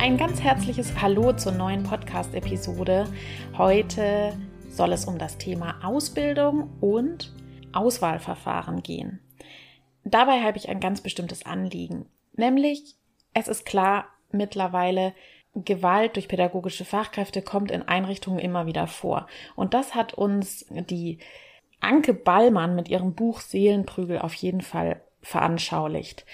[0.00, 3.04] Ein ganz herzliches Hallo zur neuen Podcast-Episode.
[3.58, 4.34] Heute
[4.70, 7.34] soll es um das Thema Ausbildung und
[7.74, 9.20] Auswahlverfahren gehen.
[10.04, 12.96] Dabei habe ich ein ganz bestimmtes Anliegen, nämlich
[13.34, 15.12] es ist klar mittlerweile,
[15.54, 19.26] Gewalt durch pädagogische Fachkräfte kommt in Einrichtungen immer wieder vor.
[19.54, 21.18] Und das hat uns die
[21.80, 26.24] Anke Ballmann mit ihrem Buch Seelenprügel auf jeden Fall veranschaulicht.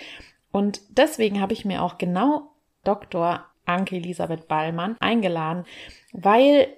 [0.52, 2.52] Und deswegen habe ich mir auch genau
[2.85, 3.45] Dr.
[3.66, 5.65] Anke Elisabeth Ballmann eingeladen,
[6.12, 6.68] weil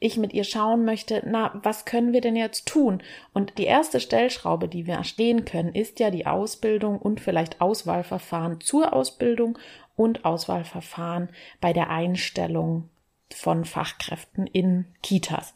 [0.00, 3.02] ich mit ihr schauen möchte, na, was können wir denn jetzt tun?
[3.32, 8.60] Und die erste Stellschraube, die wir stehen können, ist ja die Ausbildung und vielleicht Auswahlverfahren
[8.60, 9.58] zur Ausbildung
[9.96, 12.88] und Auswahlverfahren bei der Einstellung
[13.34, 15.54] von Fachkräften in Kitas.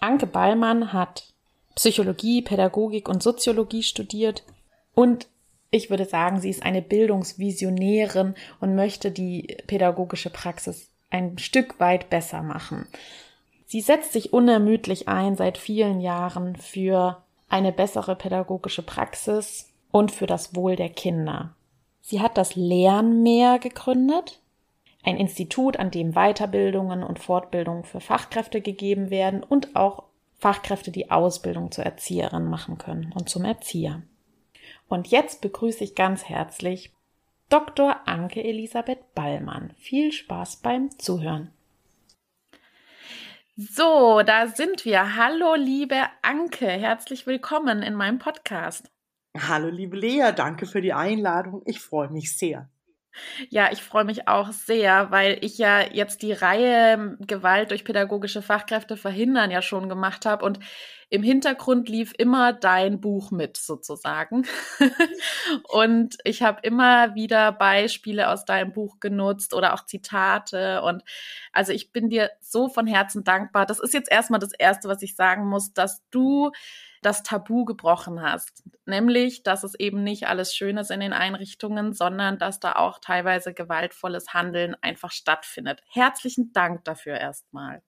[0.00, 1.32] Anke Ballmann hat
[1.76, 4.44] Psychologie, Pädagogik und Soziologie studiert
[4.94, 5.28] und
[5.70, 12.10] ich würde sagen, sie ist eine Bildungsvisionärin und möchte die pädagogische Praxis ein Stück weit
[12.10, 12.86] besser machen.
[13.66, 20.26] Sie setzt sich unermüdlich ein seit vielen Jahren für eine bessere pädagogische Praxis und für
[20.26, 21.54] das Wohl der Kinder.
[22.00, 24.40] Sie hat das Lernmeer gegründet,
[25.02, 30.04] ein Institut, an dem Weiterbildungen und Fortbildungen für Fachkräfte gegeben werden und auch
[30.38, 34.02] Fachkräfte die Ausbildung zur Erzieherin machen können und zum Erzieher.
[34.88, 36.92] Und jetzt begrüße ich ganz herzlich
[37.50, 38.06] Dr.
[38.06, 39.72] Anke Elisabeth Ballmann.
[39.78, 41.52] Viel Spaß beim Zuhören.
[43.56, 45.16] So, da sind wir.
[45.16, 46.66] Hallo, liebe Anke.
[46.66, 48.90] Herzlich willkommen in meinem Podcast.
[49.36, 50.32] Hallo, liebe Lea.
[50.34, 51.62] Danke für die Einladung.
[51.66, 52.68] Ich freue mich sehr.
[53.50, 58.42] Ja, ich freue mich auch sehr, weil ich ja jetzt die Reihe Gewalt durch pädagogische
[58.42, 60.60] Fachkräfte verhindern ja schon gemacht habe und
[61.10, 64.44] im Hintergrund lief immer dein Buch mit sozusagen.
[65.68, 71.02] und ich habe immer wieder Beispiele aus deinem Buch genutzt oder auch Zitate und
[71.52, 73.64] also ich bin dir so von Herzen dankbar.
[73.66, 76.50] Das ist jetzt erstmal das erste, was ich sagen muss, dass du
[77.02, 78.64] das Tabu gebrochen hast.
[78.86, 82.98] Nämlich, dass es eben nicht alles schön ist in den Einrichtungen, sondern dass da auch
[82.98, 85.82] teilweise gewaltvolles Handeln einfach stattfindet.
[85.90, 87.82] Herzlichen Dank dafür erstmal.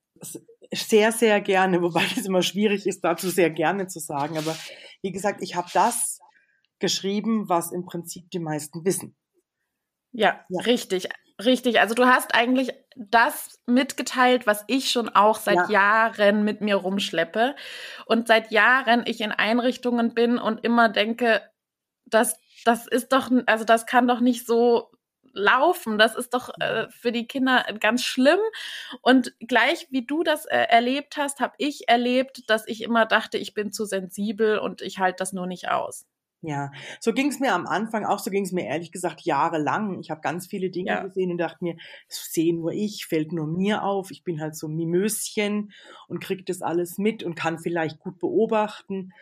[0.73, 4.37] Sehr, sehr gerne, wobei es immer schwierig ist, dazu sehr gerne zu sagen.
[4.37, 4.55] Aber
[5.01, 6.19] wie gesagt, ich habe das
[6.79, 9.15] geschrieben, was im Prinzip die meisten wissen.
[10.11, 11.07] Ja, ja, richtig.
[11.45, 15.69] Richtig, also du hast eigentlich das mitgeteilt, was ich schon auch seit ja.
[15.69, 17.55] Jahren mit mir rumschleppe.
[18.05, 21.41] Und seit Jahren ich in Einrichtungen bin und immer denke,
[22.05, 24.91] das, das ist doch, also das kann doch nicht so
[25.33, 25.97] laufen.
[25.97, 28.39] Das ist doch äh, für die Kinder ganz schlimm.
[29.01, 33.37] Und gleich wie du das äh, erlebt hast, habe ich erlebt, dass ich immer dachte,
[33.37, 36.05] ich bin zu sensibel und ich halte das nur nicht aus.
[36.43, 39.99] Ja, so ging es mir am Anfang auch, so ging es mir ehrlich gesagt jahrelang.
[39.99, 41.03] Ich habe ganz viele Dinge ja.
[41.03, 41.75] gesehen und dachte mir,
[42.07, 44.09] das sehe nur ich, fällt nur mir auf.
[44.09, 45.71] Ich bin halt so Mimöschen
[46.07, 49.13] und kriege das alles mit und kann vielleicht gut beobachten.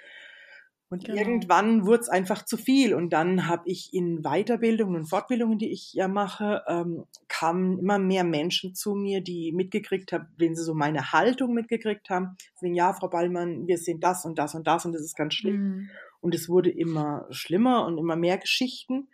[0.91, 1.19] Und genau.
[1.19, 2.95] irgendwann wurde es einfach zu viel.
[2.95, 7.99] Und dann habe ich in Weiterbildungen und Fortbildungen, die ich ja mache, ähm, kamen immer
[7.99, 12.73] mehr Menschen zu mir, die mitgekriegt haben, wenn sie so meine Haltung mitgekriegt haben, sagen,
[12.73, 15.57] ja, Frau Ballmann, wir sehen das und das und das und das ist ganz schlimm.
[15.57, 15.89] Mhm.
[16.21, 19.09] Und es wurde immer schlimmer und immer mehr Geschichten.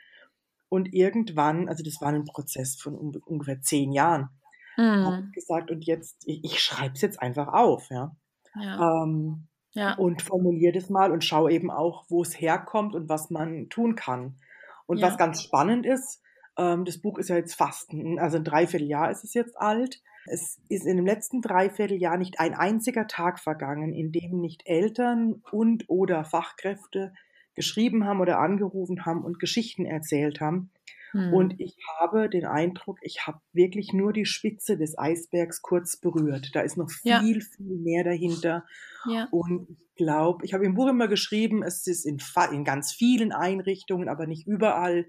[0.70, 4.30] Und irgendwann, also das war ein Prozess von ungefähr zehn Jahren,
[4.78, 5.06] mhm.
[5.06, 8.16] habe ich gesagt, und jetzt, ich, ich schreibe es jetzt einfach auf, ja.
[8.60, 9.04] ja.
[9.04, 9.94] Ähm, ja.
[9.96, 13.96] Und formuliere das mal und schaue eben auch, wo es herkommt und was man tun
[13.96, 14.40] kann.
[14.86, 15.08] Und ja.
[15.08, 16.22] was ganz spannend ist,
[16.58, 20.02] ähm, das Buch ist ja jetzt fast, also ein Dreivierteljahr ist es jetzt alt.
[20.28, 25.42] Es ist in dem letzten Dreivierteljahr nicht ein einziger Tag vergangen, in dem nicht Eltern
[25.52, 27.14] und oder Fachkräfte
[27.54, 30.72] geschrieben haben oder angerufen haben und Geschichten erzählt haben.
[31.12, 31.34] Hm.
[31.34, 36.50] Und ich habe den Eindruck, ich habe wirklich nur die Spitze des Eisbergs kurz berührt.
[36.54, 37.22] Da ist noch viel, ja.
[37.22, 38.66] viel mehr dahinter.
[39.10, 39.30] Ja.
[39.32, 42.18] Und ich glaube, ich habe im Buch immer geschrieben, es ist in,
[42.52, 45.08] in ganz vielen Einrichtungen, aber nicht überall.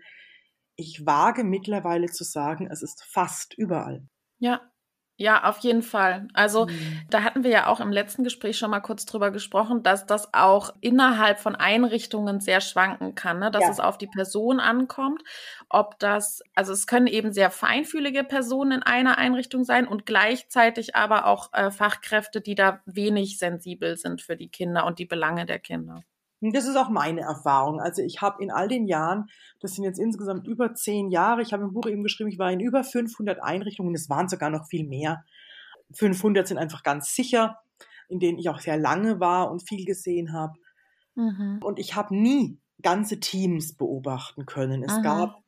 [0.76, 4.06] Ich wage mittlerweile zu sagen, es ist fast überall.
[4.38, 4.60] Ja,
[5.18, 6.28] Ja, auf jeden Fall.
[6.34, 7.00] Also mhm.
[7.08, 10.34] da hatten wir ja auch im letzten Gespräch schon mal kurz drüber gesprochen, dass das
[10.34, 13.50] auch innerhalb von Einrichtungen sehr schwanken kann, ne?
[13.50, 13.70] dass ja.
[13.70, 15.22] es auf die Person ankommt,
[15.70, 20.94] ob das, also es können eben sehr feinfühlige Personen in einer Einrichtung sein und gleichzeitig
[20.94, 25.46] aber auch äh, Fachkräfte, die da wenig sensibel sind für die Kinder und die Belange
[25.46, 26.02] der Kinder.
[26.41, 27.81] Das ist auch meine Erfahrung.
[27.81, 29.31] Also ich habe in all den Jahren,
[29.61, 32.53] das sind jetzt insgesamt über zehn Jahre, ich habe im Buch eben geschrieben, ich war
[32.53, 35.25] in über 500 Einrichtungen, es waren sogar noch viel mehr.
[35.93, 37.59] 500 sind einfach ganz sicher,
[38.09, 40.55] in denen ich auch sehr lange war und viel gesehen habe.
[41.15, 41.61] Mhm.
[41.62, 44.83] Und ich habe nie ganze Teams beobachten können.
[44.83, 45.00] Es Aha.
[45.00, 45.43] gab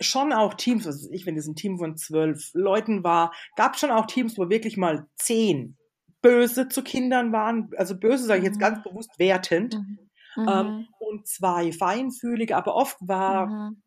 [0.00, 3.90] schon auch Teams, was ich, wenn es ein Team von zwölf Leuten war, gab schon
[3.90, 5.76] auch Teams, wo wirklich mal zehn
[6.22, 7.70] böse zu Kindern waren.
[7.76, 8.60] Also böse sage ich jetzt mhm.
[8.60, 9.76] ganz bewusst wertend.
[9.76, 9.98] Mhm.
[10.36, 10.48] Ähm, mhm.
[10.48, 13.82] Ähm, und zwei feinfühlige, aber oft war mhm.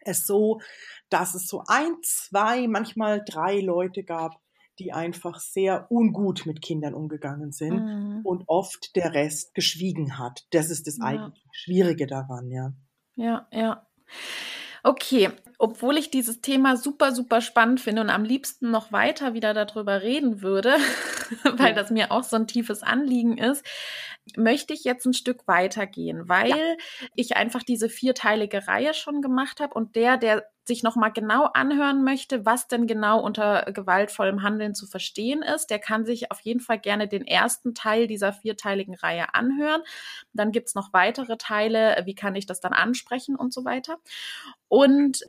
[0.00, 0.60] es so,
[1.08, 4.40] dass es so ein, zwei, manchmal drei Leute gab,
[4.78, 8.20] die einfach sehr ungut mit Kindern umgegangen sind mhm.
[8.24, 10.46] und oft der Rest geschwiegen hat.
[10.50, 11.04] Das ist das ja.
[11.04, 12.72] eigentlich Schwierige daran, ja.
[13.14, 13.86] Ja, ja.
[14.82, 19.54] Okay, obwohl ich dieses Thema super, super spannend finde und am liebsten noch weiter wieder
[19.54, 20.76] darüber reden würde,
[21.56, 23.64] weil das mir auch so ein tiefes Anliegen ist,
[24.36, 26.74] möchte ich jetzt ein Stück weitergehen, weil ja.
[27.14, 32.04] ich einfach diese vierteilige Reihe schon gemacht habe und der, der sich nochmal genau anhören
[32.04, 36.60] möchte, was denn genau unter gewaltvollem Handeln zu verstehen ist, der kann sich auf jeden
[36.60, 39.82] Fall gerne den ersten Teil dieser vierteiligen Reihe anhören.
[40.32, 43.98] Dann gibt's noch weitere Teile, wie kann ich das dann ansprechen und so weiter.
[44.68, 45.20] Und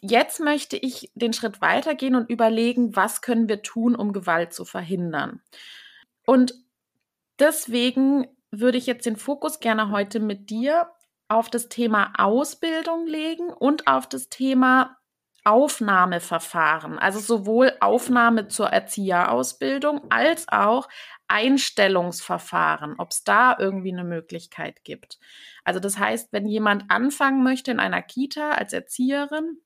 [0.00, 4.64] jetzt möchte ich den Schritt weitergehen und überlegen, was können wir tun, um Gewalt zu
[4.64, 5.42] verhindern.
[6.24, 6.54] Und
[7.38, 10.90] deswegen würde ich jetzt den Fokus gerne heute mit dir
[11.28, 14.96] auf das Thema Ausbildung legen und auf das Thema
[15.44, 20.88] Aufnahmeverfahren, also sowohl Aufnahme zur Erzieherausbildung als auch
[21.28, 25.18] Einstellungsverfahren, ob es da irgendwie eine Möglichkeit gibt.
[25.64, 29.58] Also das heißt, wenn jemand anfangen möchte in einer Kita als Erzieherin,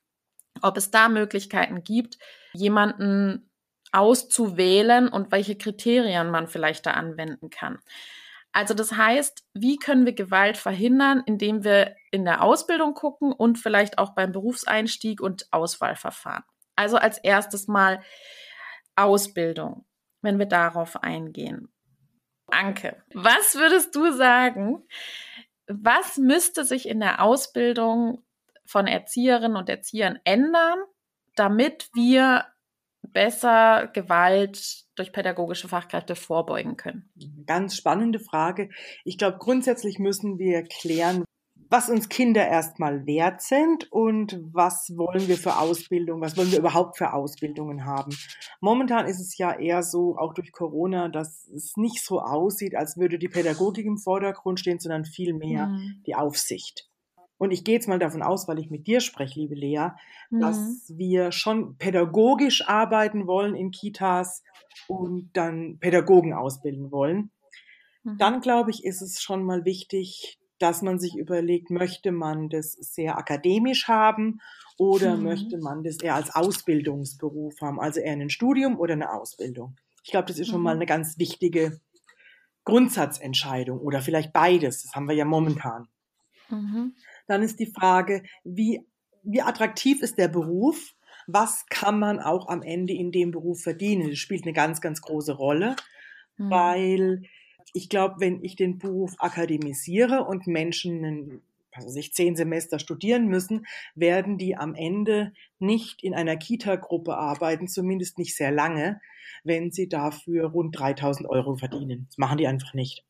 [0.61, 2.19] ob es da Möglichkeiten gibt,
[2.52, 3.50] jemanden
[3.93, 7.79] auszuwählen und welche Kriterien man vielleicht da anwenden kann.
[8.53, 13.59] Also das heißt, wie können wir Gewalt verhindern, indem wir in der Ausbildung gucken und
[13.59, 16.45] vielleicht auch beim Berufseinstieg und Auswahlverfahren.
[16.77, 18.03] Also als erstes mal
[18.95, 19.87] Ausbildung,
[20.21, 21.73] wenn wir darauf eingehen.
[22.49, 24.87] Anke, was würdest du sagen?
[25.67, 28.23] Was müsste sich in der Ausbildung
[28.67, 30.79] von Erzieherinnen und Erziehern ändern,
[31.35, 32.47] damit wir
[33.03, 37.11] besser Gewalt durch pädagogische Fachkräfte vorbeugen können?
[37.47, 38.71] Ganz spannende Frage.
[39.05, 41.25] Ich glaube, grundsätzlich müssen wir klären,
[41.69, 46.59] was uns Kinder erstmal wert sind und was wollen wir für Ausbildung, was wollen wir
[46.59, 48.15] überhaupt für Ausbildungen haben.
[48.61, 52.99] Momentan ist es ja eher so, auch durch Corona, dass es nicht so aussieht, als
[52.99, 56.03] würde die Pädagogik im Vordergrund stehen, sondern vielmehr mhm.
[56.07, 56.91] die Aufsicht.
[57.43, 59.89] Und ich gehe jetzt mal davon aus, weil ich mit dir spreche, liebe Lea,
[60.31, 60.41] mhm.
[60.41, 64.45] dass wir schon pädagogisch arbeiten wollen in Kitas
[64.89, 67.31] und dann Pädagogen ausbilden wollen.
[68.03, 68.19] Mhm.
[68.19, 72.73] Dann glaube ich, ist es schon mal wichtig, dass man sich überlegt, möchte man das
[72.73, 74.41] sehr akademisch haben
[74.79, 75.25] oder mhm.
[75.25, 79.77] möchte man das eher als Ausbildungsberuf haben, also eher ein Studium oder eine Ausbildung.
[80.05, 80.81] Ich glaube, das ist schon mal mhm.
[80.81, 81.81] eine ganz wichtige
[82.65, 84.83] Grundsatzentscheidung oder vielleicht beides.
[84.83, 85.89] Das haben wir ja momentan.
[86.49, 86.95] Mhm.
[87.27, 88.87] Dann ist die Frage, wie,
[89.23, 90.95] wie attraktiv ist der Beruf?
[91.27, 94.11] Was kann man auch am Ende in dem Beruf verdienen?
[94.11, 95.77] Das spielt eine ganz, ganz große Rolle,
[96.37, 96.51] mhm.
[96.51, 97.23] weil
[97.75, 101.43] ich glaube, wenn ich den Beruf akademisiere und Menschen
[101.75, 107.67] also sich zehn Semester studieren müssen, werden die am Ende nicht in einer Kita-Gruppe arbeiten,
[107.67, 109.01] zumindest nicht sehr lange,
[109.43, 112.06] wenn sie dafür rund 3000 Euro verdienen.
[112.11, 113.05] Das machen die einfach nicht.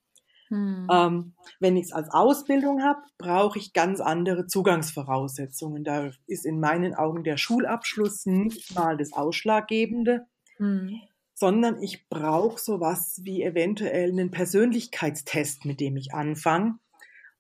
[0.53, 0.87] Hm.
[0.93, 5.83] Ähm, wenn ich es als Ausbildung habe, brauche ich ganz andere Zugangsvoraussetzungen.
[5.83, 10.27] Da ist in meinen Augen der Schulabschluss nicht mal das Ausschlaggebende,
[10.59, 11.01] hm.
[11.33, 16.75] sondern ich brauche sowas wie eventuell einen Persönlichkeitstest, mit dem ich anfange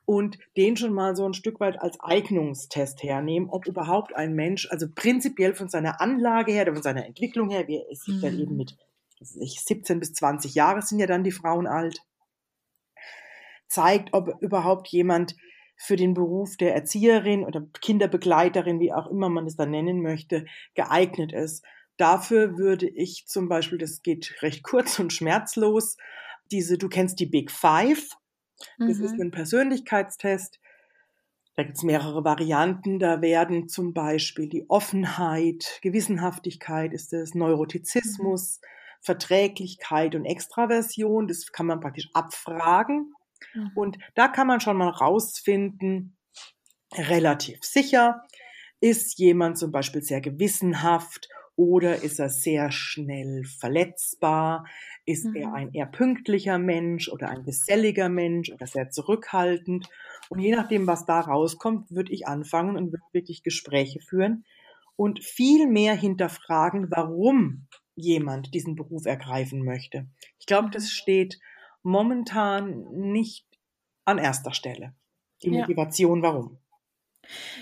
[0.07, 4.69] und den schon mal so ein Stück weit als Eignungstest hernehmen, ob überhaupt ein Mensch,
[4.71, 8.21] also prinzipiell von seiner Anlage her, von seiner Entwicklung her, wie er sich hm.
[8.23, 8.75] dann eben mit
[9.21, 12.03] 17 bis 20 Jahre sind ja dann die Frauen alt,
[13.73, 15.35] zeigt, ob überhaupt jemand
[15.77, 20.45] für den Beruf der Erzieherin oder Kinderbegleiterin, wie auch immer man es dann nennen möchte,
[20.75, 21.65] geeignet ist.
[21.97, 25.97] Dafür würde ich zum Beispiel, das geht recht kurz und schmerzlos,
[26.51, 28.11] diese, du kennst die Big Five.
[28.79, 29.05] Das mhm.
[29.05, 30.61] ist ein Persönlichkeitstest.
[31.57, 32.99] Da gibt es mehrere Varianten.
[32.99, 38.61] Da werden zum Beispiel die Offenheit, Gewissenhaftigkeit ist es, Neurotizismus,
[39.01, 41.27] Verträglichkeit und Extraversion.
[41.27, 43.15] Das kann man praktisch abfragen.
[43.55, 43.71] Mhm.
[43.75, 46.17] Und da kann man schon mal rausfinden,
[46.95, 48.23] relativ sicher,
[48.81, 54.67] ist jemand zum Beispiel sehr gewissenhaft oder ist er sehr schnell verletzbar?
[55.05, 55.37] Ist mhm.
[55.37, 59.89] er ein eher pünktlicher Mensch oder ein geselliger Mensch oder sehr zurückhaltend?
[60.29, 64.45] Und je nachdem, was da rauskommt, würde ich anfangen und würde wirklich Gespräche führen
[64.97, 70.07] und viel mehr hinterfragen, warum jemand diesen Beruf ergreifen möchte.
[70.39, 70.89] Ich glaube, das mhm.
[70.89, 71.39] steht
[71.83, 73.47] momentan nicht
[74.05, 74.95] an erster Stelle.
[75.43, 76.29] Die Motivation, ja.
[76.29, 76.59] warum.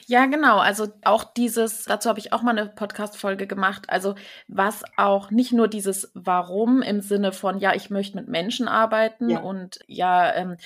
[0.07, 0.59] Ja, genau.
[0.59, 3.89] Also auch dieses, dazu habe ich auch mal eine Podcast-Folge gemacht.
[3.89, 4.15] Also
[4.49, 9.31] was auch nicht nur dieses Warum im Sinne von, ja, ich möchte mit Menschen arbeiten
[9.31, 9.41] ja.
[9.41, 10.57] und ja, ähm,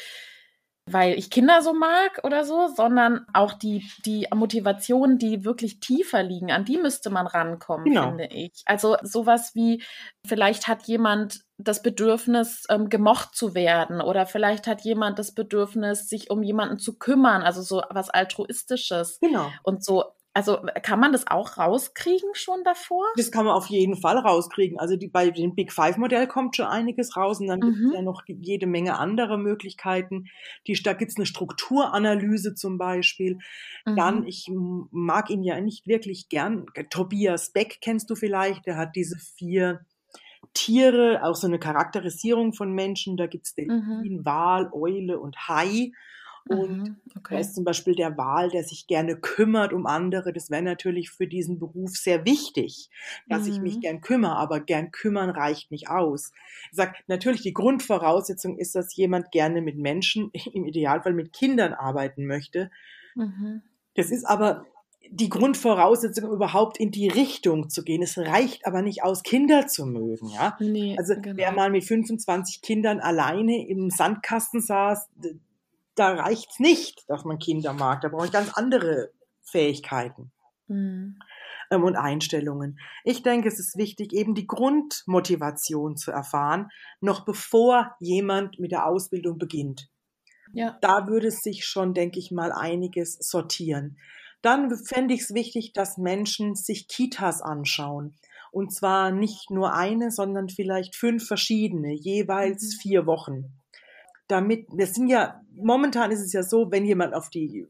[0.86, 6.22] weil ich Kinder so mag oder so, sondern auch die, die Motivationen, die wirklich tiefer
[6.22, 8.08] liegen, an die müsste man rankommen, genau.
[8.08, 8.62] finde ich.
[8.66, 9.82] Also sowas wie,
[10.26, 16.08] vielleicht hat jemand das Bedürfnis, ähm, gemocht zu werden oder vielleicht hat jemand das Bedürfnis,
[16.08, 19.18] sich um jemanden zu kümmern, also so was Altruistisches.
[19.20, 19.50] Genau.
[19.62, 20.04] Und so
[20.36, 23.04] also kann man das auch rauskriegen schon davor?
[23.16, 24.80] Das kann man auf jeden Fall rauskriegen.
[24.80, 27.66] Also die, bei dem Big Five Modell kommt schon einiges raus und dann mhm.
[27.66, 30.26] gibt es ja noch jede Menge andere Möglichkeiten.
[30.66, 33.38] Die, da gibt es eine Strukturanalyse zum Beispiel.
[33.86, 33.96] Mhm.
[33.96, 34.50] Dann, ich
[34.90, 36.66] mag ihn ja nicht wirklich gern.
[36.90, 39.86] Tobias Beck kennst du vielleicht, der hat diese vier
[40.54, 43.16] Tiere, auch so eine Charakterisierung von Menschen.
[43.16, 44.24] Da gibt es Delfin, mhm.
[44.24, 45.92] Wal, Eule und Hai.
[46.46, 47.34] Und mhm, okay.
[47.34, 50.32] da ist zum Beispiel der Wal, der sich gerne kümmert um andere.
[50.32, 52.90] Das wäre natürlich für diesen Beruf sehr wichtig,
[53.28, 53.52] dass mhm.
[53.52, 53.80] ich mich mhm.
[53.80, 56.32] gern kümmere, aber gern kümmern reicht nicht aus.
[56.70, 61.72] Ich sag, natürlich die Grundvoraussetzung ist, dass jemand gerne mit Menschen, im Idealfall mit Kindern
[61.72, 62.70] arbeiten möchte.
[63.14, 63.62] Mhm.
[63.94, 64.66] Das ist aber
[65.10, 68.02] die Grundvoraussetzung, überhaupt in die Richtung zu gehen.
[68.02, 70.28] Es reicht aber nicht aus, Kinder zu mögen.
[70.30, 70.56] Ja?
[70.60, 71.36] Nee, also genau.
[71.36, 75.08] wer mal mit 25 Kindern alleine im Sandkasten saß,
[75.94, 78.00] da reicht's nicht, dass man Kinder mag.
[78.00, 79.10] Da brauche ich ganz andere
[79.42, 80.32] Fähigkeiten.
[80.66, 81.18] Mhm.
[81.70, 82.78] Ähm, und Einstellungen.
[83.04, 86.68] Ich denke, es ist wichtig, eben die Grundmotivation zu erfahren,
[87.00, 89.88] noch bevor jemand mit der Ausbildung beginnt.
[90.52, 90.78] Ja.
[90.80, 93.98] Da würde sich schon, denke ich mal, einiges sortieren.
[94.44, 98.14] Dann fände ich es wichtig, dass Menschen sich Kitas anschauen.
[98.52, 102.78] Und zwar nicht nur eine, sondern vielleicht fünf verschiedene, jeweils mhm.
[102.80, 103.52] vier Wochen
[104.28, 107.66] damit, wir sind ja, momentan ist es ja so, wenn jemand auf die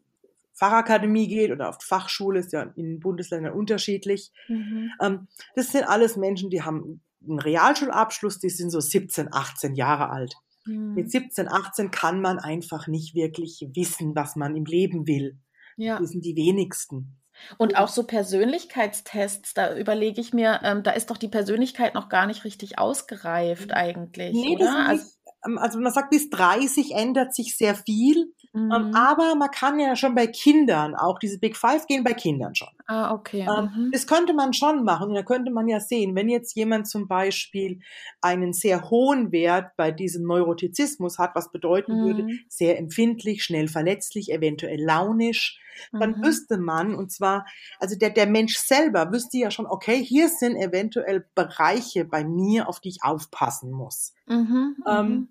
[0.52, 4.30] Fachakademie geht oder auf die Fachschule, ist ja in Bundesländern unterschiedlich.
[4.48, 4.90] Mhm.
[5.00, 10.10] Ähm, das sind alles Menschen, die haben einen Realschulabschluss, die sind so 17, 18 Jahre
[10.10, 10.34] alt.
[10.64, 10.94] Mhm.
[10.94, 15.38] Mit 17, 18 kann man einfach nicht wirklich wissen, was man im Leben will.
[15.76, 15.98] Ja.
[15.98, 17.20] Das sind die wenigsten.
[17.58, 22.08] Und auch so Persönlichkeitstests, da überlege ich mir, ähm, da ist doch die Persönlichkeit noch
[22.08, 24.86] gar nicht richtig ausgereift eigentlich, nee, oder?
[24.88, 25.04] Also,
[25.44, 28.32] ähm, also man sagt, bis 30 ändert sich sehr viel.
[28.54, 28.94] Ähm, mhm.
[28.94, 32.68] aber man kann ja schon bei Kindern, auch diese Big Five gehen bei Kindern schon.
[32.86, 33.40] Ah, okay.
[33.40, 33.90] Ähm, mhm.
[33.90, 35.08] Das könnte man schon machen.
[35.08, 37.80] Und da könnte man ja sehen, wenn jetzt jemand zum Beispiel
[38.20, 42.04] einen sehr hohen Wert bei diesem Neurotizismus hat, was bedeuten mhm.
[42.04, 45.58] würde, sehr empfindlich, schnell verletzlich, eventuell launisch,
[45.90, 46.22] dann mhm.
[46.24, 47.46] wüsste man, und zwar,
[47.80, 52.68] also der, der Mensch selber wüsste ja schon, okay, hier sind eventuell Bereiche bei mir,
[52.68, 54.12] auf die ich aufpassen muss.
[54.28, 55.28] Mhm, ähm, mhm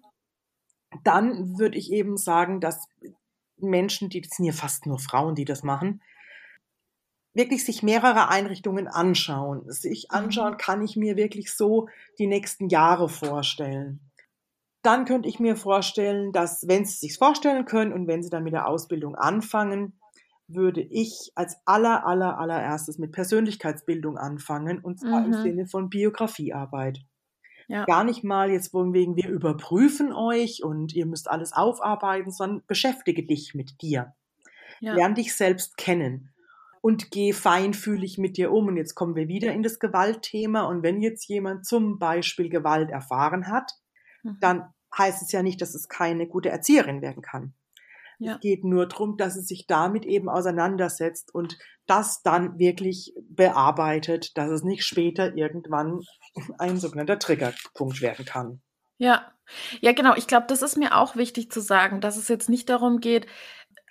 [1.03, 2.87] dann würde ich eben sagen, dass
[3.57, 6.01] Menschen, die, das sind ja fast nur Frauen, die das machen,
[7.33, 9.69] wirklich sich mehrere Einrichtungen anschauen.
[9.71, 10.17] Sich mhm.
[10.17, 11.87] anschauen kann ich mir wirklich so
[12.19, 13.99] die nächsten Jahre vorstellen.
[14.83, 18.43] Dann könnte ich mir vorstellen, dass, wenn Sie sich vorstellen können und wenn Sie dann
[18.43, 19.97] mit der Ausbildung anfangen,
[20.47, 25.33] würde ich als aller, aller, allererstes mit Persönlichkeitsbildung anfangen und zwar mhm.
[25.33, 26.99] im Sinne von Biografiearbeit.
[27.67, 27.85] Ja.
[27.85, 32.63] Gar nicht mal jetzt von wegen, wir überprüfen euch und ihr müsst alles aufarbeiten, sondern
[32.67, 34.13] beschäftige dich mit dir.
[34.79, 34.93] Ja.
[34.93, 36.33] Lern dich selbst kennen
[36.81, 38.67] und geh feinfühlig mit dir um.
[38.67, 40.63] Und jetzt kommen wir wieder in das Gewaltthema.
[40.63, 43.71] Und wenn jetzt jemand zum Beispiel Gewalt erfahren hat,
[44.23, 44.37] mhm.
[44.41, 47.53] dann heißt es ja nicht, dass es keine gute Erzieherin werden kann.
[48.19, 48.35] Ja.
[48.35, 54.37] Es geht nur darum, dass es sich damit eben auseinandersetzt und das dann wirklich bearbeitet,
[54.37, 56.01] dass es nicht später irgendwann
[56.57, 58.61] ein sogenannter Triggerpunkt werden kann.
[58.97, 59.31] Ja,
[59.81, 60.15] ja, genau.
[60.15, 63.27] Ich glaube, das ist mir auch wichtig zu sagen, dass es jetzt nicht darum geht,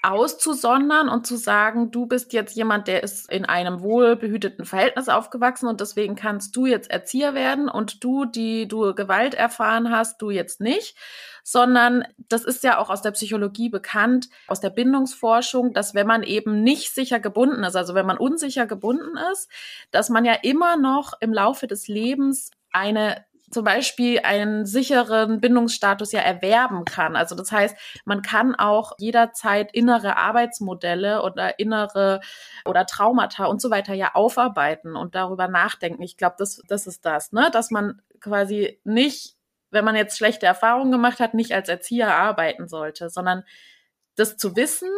[0.02, 5.68] auszusondern und zu sagen, du bist jetzt jemand, der ist in einem wohlbehüteten Verhältnis aufgewachsen
[5.68, 10.30] und deswegen kannst du jetzt Erzieher werden und du, die du Gewalt erfahren hast, du
[10.30, 10.96] jetzt nicht,
[11.42, 16.22] sondern das ist ja auch aus der Psychologie bekannt, aus der Bindungsforschung, dass wenn man
[16.22, 19.48] eben nicht sicher gebunden ist, also wenn man unsicher gebunden ist,
[19.90, 26.12] dass man ja immer noch im Laufe des Lebens eine zum Beispiel einen sicheren Bindungsstatus
[26.12, 27.16] ja erwerben kann.
[27.16, 32.20] Also das heißt, man kann auch jederzeit innere Arbeitsmodelle oder innere
[32.64, 36.02] oder Traumata und so weiter ja aufarbeiten und darüber nachdenken.
[36.02, 37.50] Ich glaube, das, das ist das, ne?
[37.52, 39.36] dass man quasi nicht,
[39.72, 43.42] wenn man jetzt schlechte Erfahrungen gemacht hat, nicht als Erzieher arbeiten sollte, sondern
[44.14, 44.90] das zu wissen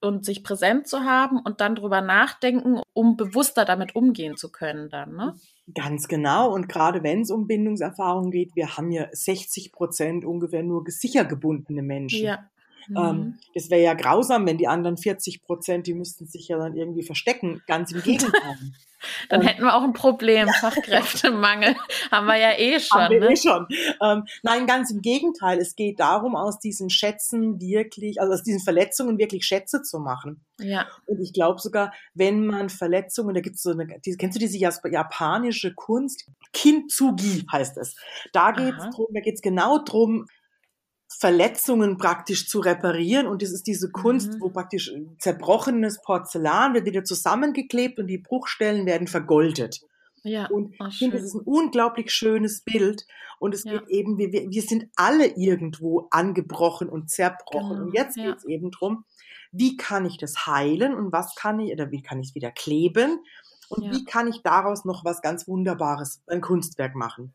[0.00, 4.88] und sich präsent zu haben und dann drüber nachdenken, um bewusster damit umgehen zu können
[4.88, 5.34] dann, ne?
[5.74, 6.52] Ganz genau.
[6.52, 11.24] Und gerade wenn es um Bindungserfahrungen geht, wir haben ja 60 Prozent ungefähr nur sicher
[11.24, 12.24] gebundene Menschen.
[12.24, 12.50] Ja.
[12.88, 13.38] Ähm, mhm.
[13.54, 17.02] das wäre ja grausam, wenn die anderen 40 Prozent, die müssten sich ja dann irgendwie
[17.02, 17.62] verstecken.
[17.66, 18.58] Ganz im Gegenteil.
[19.28, 21.74] Dann ähm, hätten wir auch ein Problem, Fachkräftemangel.
[22.10, 23.00] haben wir ja eh schon.
[23.00, 23.32] Haben wir ne?
[23.32, 23.66] eh schon.
[24.02, 25.58] Ähm, nein, ganz im Gegenteil.
[25.58, 30.44] Es geht darum, aus diesen Schätzen wirklich, also aus diesen Verletzungen wirklich Schätze zu machen.
[30.58, 30.86] Ja.
[31.06, 34.40] Und ich glaube sogar, wenn man Verletzungen, da gibt es so eine, die, kennst du
[34.40, 36.26] diese japanische Kunst?
[36.52, 37.96] Kintsugi heißt es.
[38.32, 40.26] Da geht es drum, da geht es genau drum,
[41.20, 43.26] Verletzungen praktisch zu reparieren.
[43.26, 44.40] Und das ist diese Kunst, mhm.
[44.40, 49.82] wo praktisch zerbrochenes Porzellan wird wieder zusammengeklebt und die Bruchstellen werden vergoldet.
[50.22, 53.06] Ja, und oh, ich finde, das ist ein unglaublich schönes Bild.
[53.38, 53.72] Und es ja.
[53.72, 57.76] geht eben, wir, wir sind alle irgendwo angebrochen und zerbrochen.
[57.76, 57.82] Genau.
[57.82, 58.24] Und jetzt ja.
[58.24, 59.04] geht es eben drum,
[59.52, 62.50] wie kann ich das heilen und was kann ich, oder wie kann ich es wieder
[62.50, 63.18] kleben?
[63.68, 63.92] Und ja.
[63.92, 67.34] wie kann ich daraus noch was ganz Wunderbares, ein Kunstwerk machen?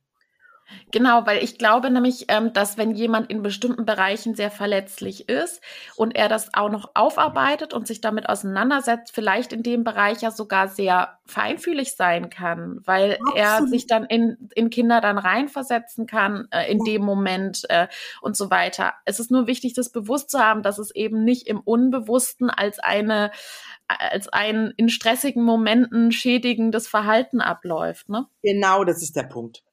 [0.91, 5.61] Genau, weil ich glaube nämlich, ähm, dass wenn jemand in bestimmten Bereichen sehr verletzlich ist
[5.95, 10.31] und er das auch noch aufarbeitet und sich damit auseinandersetzt, vielleicht in dem Bereich ja
[10.31, 13.37] sogar sehr feinfühlig sein kann, weil Absolut.
[13.37, 17.87] er sich dann in, in Kinder dann reinversetzen kann äh, in dem Moment äh,
[18.21, 18.93] und so weiter.
[19.05, 22.79] Es ist nur wichtig, das bewusst zu haben, dass es eben nicht im Unbewussten als
[22.79, 23.31] eine
[23.87, 28.09] als ein in stressigen Momenten schädigendes Verhalten abläuft.
[28.09, 28.25] Ne?
[28.41, 29.63] Genau, das ist der Punkt.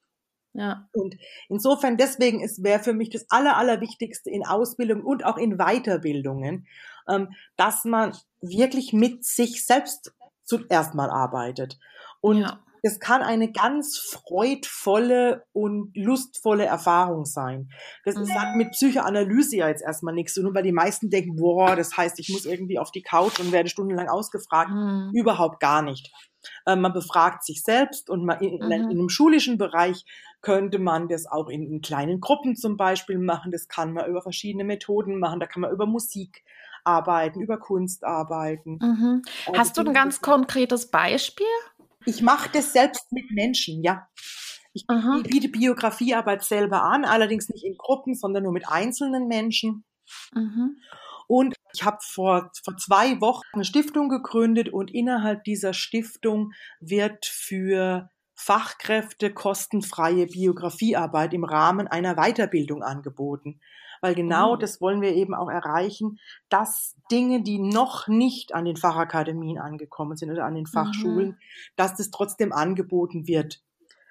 [0.54, 0.88] Ja.
[0.92, 1.16] Und
[1.48, 6.66] insofern, deswegen ist, wäre für mich das Aller, Allerwichtigste in Ausbildung und auch in Weiterbildungen,
[7.08, 10.12] ähm, dass man wirklich mit sich selbst
[10.44, 11.78] zuerst mal arbeitet.
[12.20, 12.60] Und ja.
[12.82, 17.70] es kann eine ganz freudvolle und lustvolle Erfahrung sein.
[18.04, 18.34] Das mhm.
[18.34, 21.96] hat mit Psychoanalyse ja jetzt erstmal nichts zu tun, weil die meisten denken, boah, das
[21.96, 24.70] heißt, ich muss irgendwie auf die Couch und werde stundenlang ausgefragt.
[24.70, 25.12] Mhm.
[25.14, 26.12] Überhaupt gar nicht.
[26.66, 28.90] Ähm, man befragt sich selbst und man in, in, in, mhm.
[28.90, 30.04] einem schulischen Bereich
[30.42, 33.52] könnte man das auch in, in, kleinen Gruppen zum Beispiel machen.
[33.52, 35.40] Das kann man über verschiedene Methoden machen.
[35.40, 36.44] Da kann man über Musik
[36.84, 38.78] arbeiten, über Kunst arbeiten.
[38.82, 39.22] Mhm.
[39.46, 41.46] Also Hast du ein ganz konkretes Beispiel?
[42.04, 44.08] Ich mache das selbst mit Menschen, ja.
[44.72, 45.22] Ich mhm.
[45.22, 49.84] biete Biografiearbeit selber an, allerdings nicht in Gruppen, sondern nur mit einzelnen Menschen.
[50.34, 50.78] Mhm.
[51.28, 57.26] Und ich habe vor, vor zwei Wochen eine Stiftung gegründet und innerhalb dieser Stiftung wird
[57.26, 58.10] für
[58.44, 63.60] Fachkräfte kostenfreie Biografiearbeit im Rahmen einer Weiterbildung angeboten.
[64.00, 64.58] Weil genau mhm.
[64.58, 70.16] das wollen wir eben auch erreichen, dass Dinge, die noch nicht an den Fachakademien angekommen
[70.16, 71.38] sind oder an den Fachschulen, mhm.
[71.76, 73.62] dass das trotzdem angeboten wird.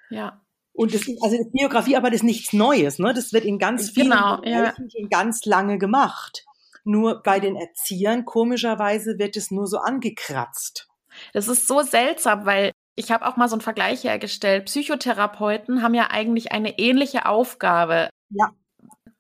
[0.10, 0.42] Ja.
[0.72, 3.14] Und das, also Biografiearbeit ist nichts Neues, ne?
[3.14, 4.90] Das wird in ganz vielen genau, Bereichen ja.
[4.90, 6.46] schon ganz lange gemacht.
[6.86, 10.88] Nur bei den Erziehern, komischerweise, wird es nur so angekratzt.
[11.34, 14.66] Das ist so seltsam, weil ich habe auch mal so einen Vergleich hergestellt.
[14.66, 18.10] Psychotherapeuten haben ja eigentlich eine ähnliche Aufgabe.
[18.30, 18.52] Ja.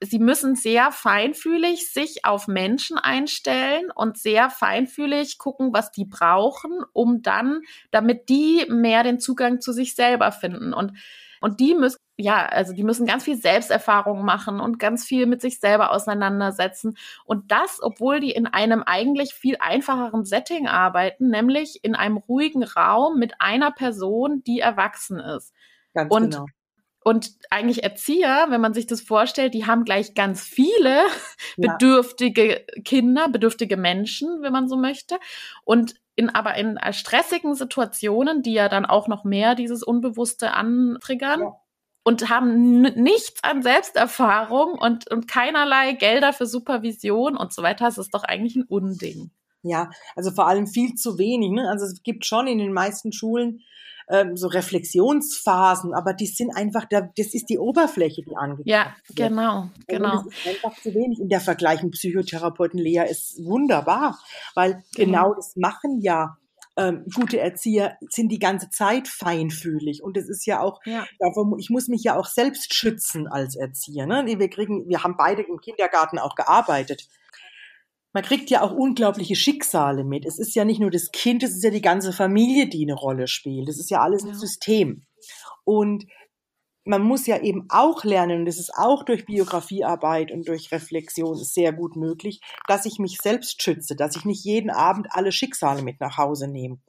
[0.04, 6.84] Sie müssen sehr feinfühlig sich auf Menschen einstellen und sehr feinfühlig gucken, was die brauchen,
[6.92, 10.74] um dann, damit die mehr den Zugang zu sich selber finden.
[10.74, 10.94] Und,
[11.42, 15.42] und die müssen ja, also die müssen ganz viel Selbsterfahrung machen und ganz viel mit
[15.42, 16.96] sich selber auseinandersetzen.
[17.26, 22.64] Und das, obwohl die in einem eigentlich viel einfacheren Setting arbeiten, nämlich in einem ruhigen
[22.64, 25.54] Raum mit einer Person, die erwachsen ist.
[25.94, 26.46] Ganz und genau.
[27.04, 31.06] Und eigentlich Erzieher, wenn man sich das vorstellt, die haben gleich ganz viele
[31.58, 31.74] ja.
[31.74, 35.18] bedürftige Kinder, bedürftige Menschen, wenn man so möchte.
[35.64, 41.42] Und in, aber in stressigen Situationen, die ja dann auch noch mehr dieses Unbewusste antriggern,
[41.42, 41.56] ja
[42.04, 47.86] und haben nichts an Selbsterfahrung und, und keinerlei Gelder für Supervision und so weiter.
[47.86, 49.32] Das ist doch eigentlich ein Unding.
[49.64, 51.52] Ja, also vor allem viel zu wenig.
[51.52, 51.70] Ne?
[51.70, 53.62] Also es gibt schon in den meisten Schulen
[54.12, 58.68] ähm, so Reflexionsphasen, aber die sind einfach, da, das ist die Oberfläche, die angeht.
[58.68, 60.20] Ja, genau, genau.
[60.20, 61.20] Und das ist einfach zu wenig.
[61.20, 64.20] Und der Vergleich mit Psychotherapeuten Lea ist wunderbar,
[64.54, 66.38] weil genau, genau das machen ja
[66.78, 70.04] ähm, gute Erzieher sind die ganze Zeit feinfühlig.
[70.04, 71.06] Und es ist ja auch, ja.
[71.58, 74.06] ich muss mich ja auch selbst schützen als Erzieher.
[74.06, 74.24] Ne?
[74.26, 77.08] Wir kriegen, wir haben beide im Kindergarten auch gearbeitet.
[78.14, 80.26] Man kriegt ja auch unglaubliche Schicksale mit.
[80.26, 82.96] Es ist ja nicht nur das Kind, es ist ja die ganze Familie, die eine
[82.96, 83.70] Rolle spielt.
[83.70, 85.06] Es ist ja alles ein System.
[85.64, 86.06] Und
[86.84, 91.36] man muss ja eben auch lernen, und das ist auch durch Biografiearbeit und durch Reflexion
[91.36, 95.84] sehr gut möglich, dass ich mich selbst schütze, dass ich nicht jeden Abend alle Schicksale
[95.84, 96.80] mit nach Hause nehme.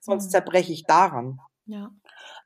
[0.00, 0.30] Sonst mhm.
[0.30, 1.40] zerbreche ich daran.
[1.66, 1.90] Ja.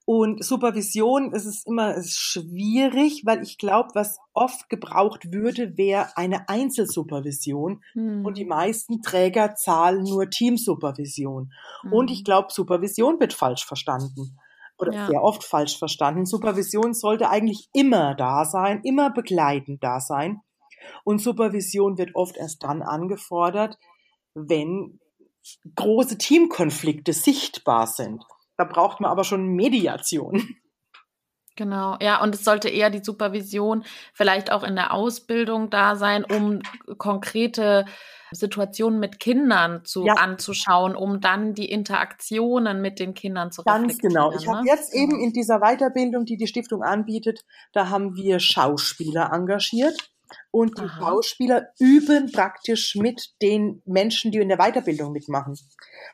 [0.07, 5.79] Und Supervision, es ist immer es ist schwierig, weil ich glaube, was oft gebraucht würde,
[5.79, 7.83] wäre eine Einzelsupervision.
[7.95, 8.25] Mhm.
[8.25, 11.53] Und die meisten Träger zahlen nur Teamsupervision.
[11.85, 11.93] Mhm.
[11.93, 14.39] Und ich glaube, Supervision wird falsch verstanden
[14.79, 15.07] oder ja.
[15.07, 16.27] sehr oft falsch verstanden.
[16.27, 20.41] Supervision sollte eigentlich immer da sein, immer begleitend da sein.
[21.05, 23.79] Und Supervision wird oft erst dann angefordert,
[24.35, 25.01] wenn
[25.77, 28.25] große Teamkonflikte sichtbar sind.
[28.57, 30.57] Da braucht man aber schon Mediation.
[31.57, 36.25] Genau, ja, und es sollte eher die Supervision vielleicht auch in der Ausbildung da sein,
[36.25, 36.61] um
[36.99, 37.85] konkrete
[38.33, 40.15] Situationen mit Kindern zu, ja.
[40.15, 44.33] anzuschauen, um dann die Interaktionen mit den Kindern zu Ganz genau.
[44.33, 44.57] Ich ne?
[44.57, 50.11] habe jetzt eben in dieser Weiterbildung, die die Stiftung anbietet, da haben wir Schauspieler engagiert.
[50.51, 50.99] Und die Aha.
[50.99, 55.59] Schauspieler üben praktisch mit den Menschen, die in der Weiterbildung mitmachen.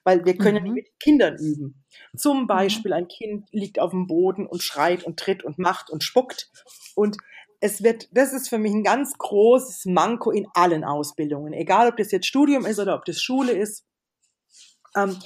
[0.04, 0.74] Weil wir können mhm.
[0.74, 1.84] mit Kindern üben.
[2.16, 2.46] Zum mhm.
[2.46, 6.50] Beispiel ein Kind liegt auf dem Boden und schreit und tritt und macht und spuckt.
[6.94, 7.16] Und
[7.60, 11.96] es wird, das ist für mich ein ganz großes Manko in allen Ausbildungen, egal ob
[11.98, 13.84] das jetzt Studium ist oder ob das Schule ist.
[14.96, 15.16] Ähm,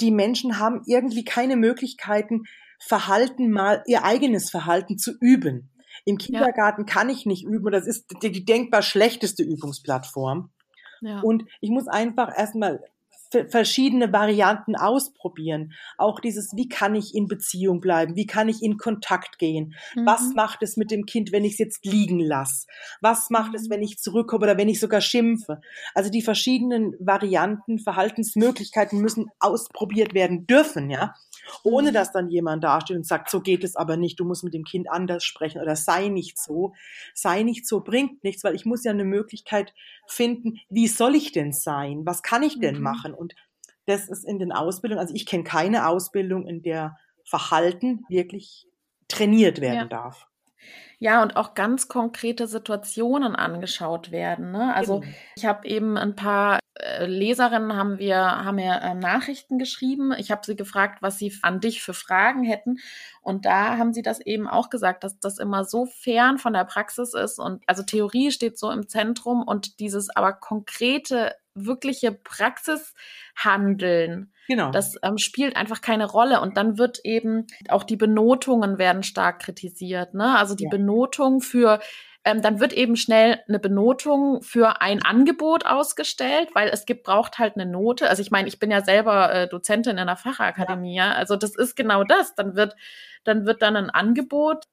[0.00, 2.44] die Menschen haben irgendwie keine Möglichkeiten,
[2.84, 5.70] Verhalten mal, ihr eigenes Verhalten zu üben.
[6.04, 6.92] Im Kindergarten ja.
[6.92, 10.50] kann ich nicht üben, das ist die, die denkbar schlechteste Übungsplattform.
[11.00, 11.20] Ja.
[11.20, 12.80] Und ich muss einfach erstmal
[13.48, 15.72] verschiedene Varianten ausprobieren.
[15.96, 18.14] Auch dieses, wie kann ich in Beziehung bleiben?
[18.14, 19.74] Wie kann ich in Kontakt gehen?
[19.94, 20.06] Mhm.
[20.06, 22.66] Was macht es mit dem Kind, wenn ich es jetzt liegen lasse?
[23.00, 23.56] Was macht mhm.
[23.56, 25.60] es, wenn ich zurückkomme oder wenn ich sogar schimpfe?
[25.94, 31.14] Also die verschiedenen Varianten, Verhaltensmöglichkeiten müssen ausprobiert werden dürfen, ja
[31.62, 31.94] ohne mhm.
[31.94, 34.64] dass dann jemand dasteht und sagt, so geht es aber nicht, du musst mit dem
[34.64, 36.74] Kind anders sprechen oder sei nicht so.
[37.14, 39.74] Sei nicht so bringt nichts, weil ich muss ja eine Möglichkeit
[40.06, 42.02] finden, wie soll ich denn sein?
[42.04, 42.82] Was kann ich denn mhm.
[42.82, 43.14] machen?
[43.14, 43.34] Und
[43.86, 48.66] das ist in den Ausbildungen, also ich kenne keine Ausbildung, in der Verhalten wirklich
[49.08, 49.84] trainiert werden ja.
[49.86, 50.26] darf.
[51.02, 54.52] Ja, und auch ganz konkrete Situationen angeschaut werden.
[54.52, 54.72] Ne?
[54.72, 55.12] Also genau.
[55.34, 60.12] ich habe eben ein paar äh, Leserinnen haben wir haben mir äh, Nachrichten geschrieben.
[60.16, 62.76] Ich habe sie gefragt, was sie an dich für Fragen hätten.
[63.20, 66.66] Und da haben sie das eben auch gesagt, dass das immer so fern von der
[66.66, 67.40] Praxis ist.
[67.40, 74.70] Und also Theorie steht so im Zentrum und dieses aber konkrete, wirkliche Praxishandeln Genau.
[74.70, 76.40] Das ähm, spielt einfach keine Rolle.
[76.40, 80.14] Und dann wird eben auch die Benotungen werden stark kritisiert.
[80.14, 80.36] Ne?
[80.36, 80.70] Also die ja.
[80.92, 81.80] Benotung für
[82.24, 87.40] ähm, dann wird eben schnell eine Benotung für ein Angebot ausgestellt, weil es gibt, braucht
[87.40, 88.08] halt eine Note.
[88.08, 91.12] Also ich meine, ich bin ja selber äh, Dozentin in einer Fachakademie, ja.
[91.14, 92.36] also das ist genau das.
[92.36, 92.76] Dann wird,
[93.24, 94.66] dann wird dann ein Angebot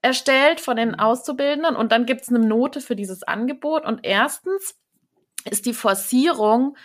[0.00, 1.00] erstellt von den mhm.
[1.00, 3.84] Auszubildenden und dann gibt es eine Note für dieses Angebot.
[3.84, 4.76] Und erstens
[5.50, 6.76] ist die Forcierung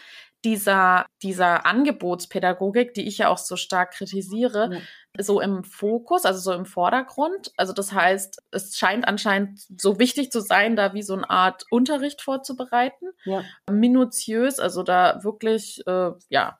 [0.45, 5.23] dieser, dieser Angebotspädagogik, die ich ja auch so stark kritisiere, ja.
[5.23, 7.51] so im Fokus, also so im Vordergrund.
[7.57, 11.65] Also das heißt, es scheint anscheinend so wichtig zu sein, da wie so eine Art
[11.71, 13.07] Unterricht vorzubereiten.
[13.25, 13.43] Ja.
[13.69, 16.59] Minutiös, also da wirklich, äh, ja,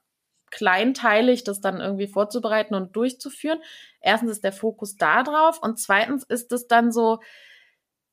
[0.49, 3.59] kleinteilig das dann irgendwie vorzubereiten und durchzuführen.
[4.01, 7.19] Erstens ist der Fokus da drauf und zweitens ist es dann so,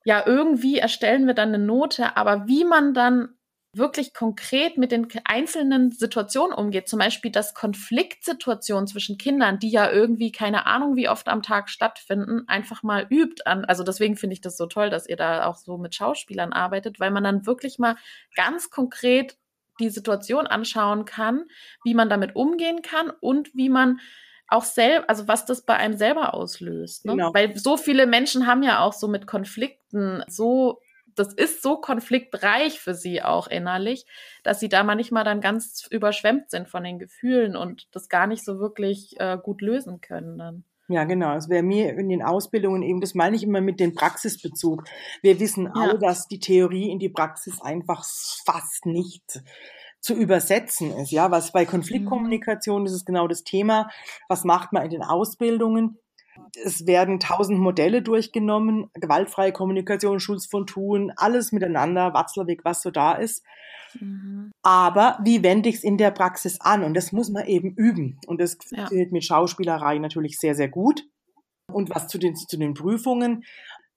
[0.05, 3.37] ja, irgendwie erstellen wir dann eine Note, aber wie man dann
[3.75, 6.87] wirklich konkret mit den einzelnen Situationen umgeht.
[6.87, 11.69] Zum Beispiel, dass Konfliktsituationen zwischen Kindern, die ja irgendwie keine Ahnung, wie oft am Tag
[11.69, 13.65] stattfinden, einfach mal übt an.
[13.65, 16.99] Also deswegen finde ich das so toll, dass ihr da auch so mit Schauspielern arbeitet,
[16.99, 17.95] weil man dann wirklich mal
[18.35, 19.37] ganz konkret
[19.79, 21.45] die Situation anschauen kann,
[21.83, 23.99] wie man damit umgehen kann und wie man
[24.47, 27.05] auch selber, also was das bei einem selber auslöst.
[27.05, 27.13] Ne?
[27.13, 27.33] Genau.
[27.33, 30.79] Weil so viele Menschen haben ja auch so mit Konflikten so
[31.15, 34.05] das ist so konfliktreich für sie auch innerlich,
[34.43, 38.43] dass sie da manchmal dann ganz überschwemmt sind von den Gefühlen und das gar nicht
[38.43, 40.63] so wirklich äh, gut lösen können dann.
[40.89, 41.35] Ja, genau.
[41.35, 44.83] Es wäre mir in den Ausbildungen eben, das meine ich immer mit dem Praxisbezug.
[45.21, 45.71] Wir wissen ja.
[45.75, 48.05] alle, dass die Theorie in die Praxis einfach
[48.45, 49.41] fast nicht
[50.01, 51.11] zu übersetzen ist.
[51.11, 53.89] Ja, was bei Konfliktkommunikation ist es genau das Thema.
[54.27, 55.97] Was macht man in den Ausbildungen?
[56.63, 62.91] Es werden tausend Modelle durchgenommen, gewaltfreie Kommunikation, Schulz von Thun, alles miteinander, Watzlawick, was so
[62.91, 63.43] da ist.
[63.99, 64.51] Mhm.
[64.61, 66.83] Aber wie wende ich es in der Praxis an?
[66.83, 68.19] Und das muss man eben üben.
[68.27, 68.77] Und das ja.
[68.77, 71.03] funktioniert mit Schauspielerei natürlich sehr, sehr gut.
[71.71, 73.43] Und was zu den, zu den Prüfungen,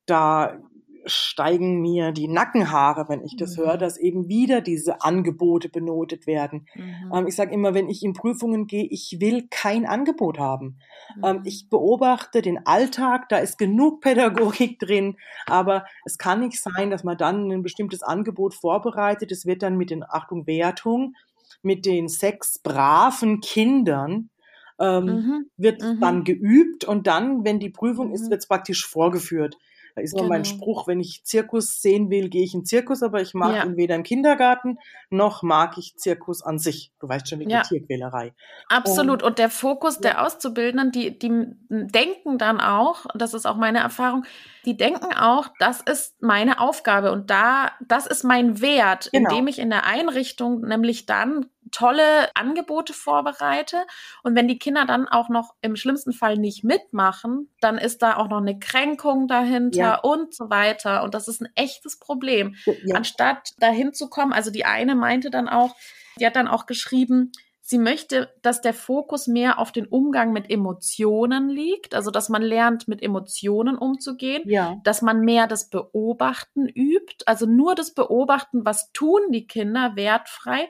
[0.07, 0.59] da
[1.07, 3.63] steigen mir die Nackenhaare, wenn ich das mhm.
[3.63, 6.67] höre, dass eben wieder diese Angebote benotet werden.
[6.75, 7.13] Mhm.
[7.15, 10.79] Ähm, ich sage immer, wenn ich in Prüfungen gehe, ich will kein Angebot haben.
[11.23, 11.43] Ähm, mhm.
[11.45, 15.17] ich beobachte den Alltag, da ist genug Pädagogik drin,
[15.47, 19.33] aber es kann nicht sein, dass man dann ein bestimmtes Angebot vorbereitet.
[19.33, 21.15] Es wird dann mit den, Achtung, Wertung,
[21.63, 24.31] mit den sechs braven Kindern
[24.79, 25.51] ähm, mhm.
[25.57, 26.01] wird mhm.
[26.01, 28.31] dann geübt und dann, wenn die Prüfung ist, mhm.
[28.31, 29.57] wird es praktisch vorgeführt.
[29.97, 30.35] Da ist immer genau.
[30.35, 33.65] mein Spruch, wenn ich Zirkus sehen will, gehe ich in Zirkus, aber ich mag ja.
[33.65, 34.79] ihn weder im Kindergarten,
[35.09, 36.93] noch mag ich Zirkus an sich.
[37.01, 37.63] Du weißt schon, wegen ja.
[37.63, 38.35] Tierquälerei.
[38.69, 39.23] Absolut.
[39.23, 43.79] Und, und der Fokus der Auszubildenden, die, die denken dann auch, das ist auch meine
[43.79, 44.27] Erfahrung,
[44.67, 49.31] die denken auch, das ist meine Aufgabe und da, das ist mein Wert, genau.
[49.31, 53.87] indem ich in der Einrichtung nämlich dann tolle Angebote vorbereite.
[54.23, 58.17] Und wenn die Kinder dann auch noch im schlimmsten Fall nicht mitmachen, dann ist da
[58.17, 59.99] auch noch eine Kränkung dahinter ja.
[60.01, 61.03] und so weiter.
[61.03, 62.55] Und das ist ein echtes Problem.
[62.65, 62.97] Ja.
[62.97, 65.75] Anstatt dahin zu kommen, also die eine meinte dann auch,
[66.19, 67.33] die hat dann auch geschrieben,
[67.69, 72.41] Sie möchte, dass der Fokus mehr auf den Umgang mit Emotionen liegt, also dass man
[72.41, 74.77] lernt, mit Emotionen umzugehen, ja.
[74.85, 80.69] dass man mehr das Beobachten übt, also nur das Beobachten, was tun die Kinder wertfrei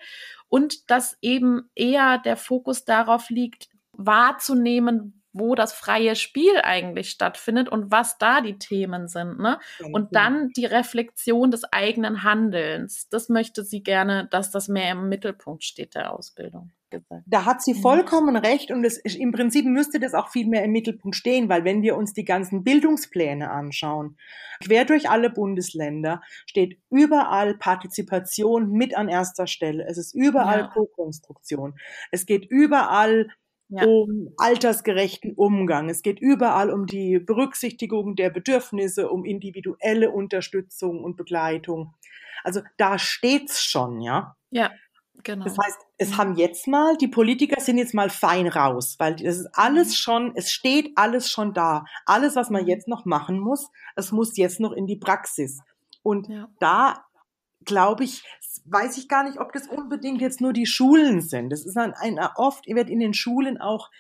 [0.48, 7.68] und dass eben eher der Fokus darauf liegt, wahrzunehmen, wo das freie Spiel eigentlich stattfindet
[7.68, 9.38] und was da die Themen sind.
[9.38, 9.58] Ne?
[9.92, 13.06] Und dann die Reflexion des eigenen Handelns.
[13.10, 17.24] Das möchte sie gerne, dass das mehr im Mittelpunkt steht der Ausbildung gesagt.
[17.26, 20.72] Da hat sie vollkommen recht und es, im Prinzip müsste das auch viel mehr im
[20.72, 24.16] Mittelpunkt stehen, weil wenn wir uns die ganzen Bildungspläne anschauen,
[24.64, 29.86] quer durch alle Bundesländer steht überall Partizipation mit an erster Stelle.
[29.88, 30.66] Es ist überall ja.
[30.68, 31.74] Co-Konstruktion.
[32.10, 33.28] Es geht überall
[33.68, 33.84] ja.
[33.84, 35.88] um altersgerechten Umgang.
[35.88, 41.94] Es geht überall um die Berücksichtigung der Bedürfnisse, um individuelle Unterstützung und Begleitung.
[42.44, 44.36] Also da steht's schon, ja.
[44.50, 44.70] Ja.
[45.22, 45.44] Genau.
[45.44, 46.16] Das heißt, es mhm.
[46.16, 49.94] haben jetzt mal, die Politiker sind jetzt mal fein raus, weil das ist alles mhm.
[49.94, 51.84] schon, es steht alles schon da.
[52.04, 52.68] Alles, was man mhm.
[52.68, 55.60] jetzt noch machen muss, es muss jetzt noch in die Praxis.
[56.02, 56.48] Und ja.
[56.60, 57.04] da
[57.64, 58.22] glaube ich,
[58.66, 61.50] weiß ich gar nicht, ob das unbedingt jetzt nur die Schulen sind.
[61.50, 63.90] Das ist ein, ein oft wird in den Schulen auch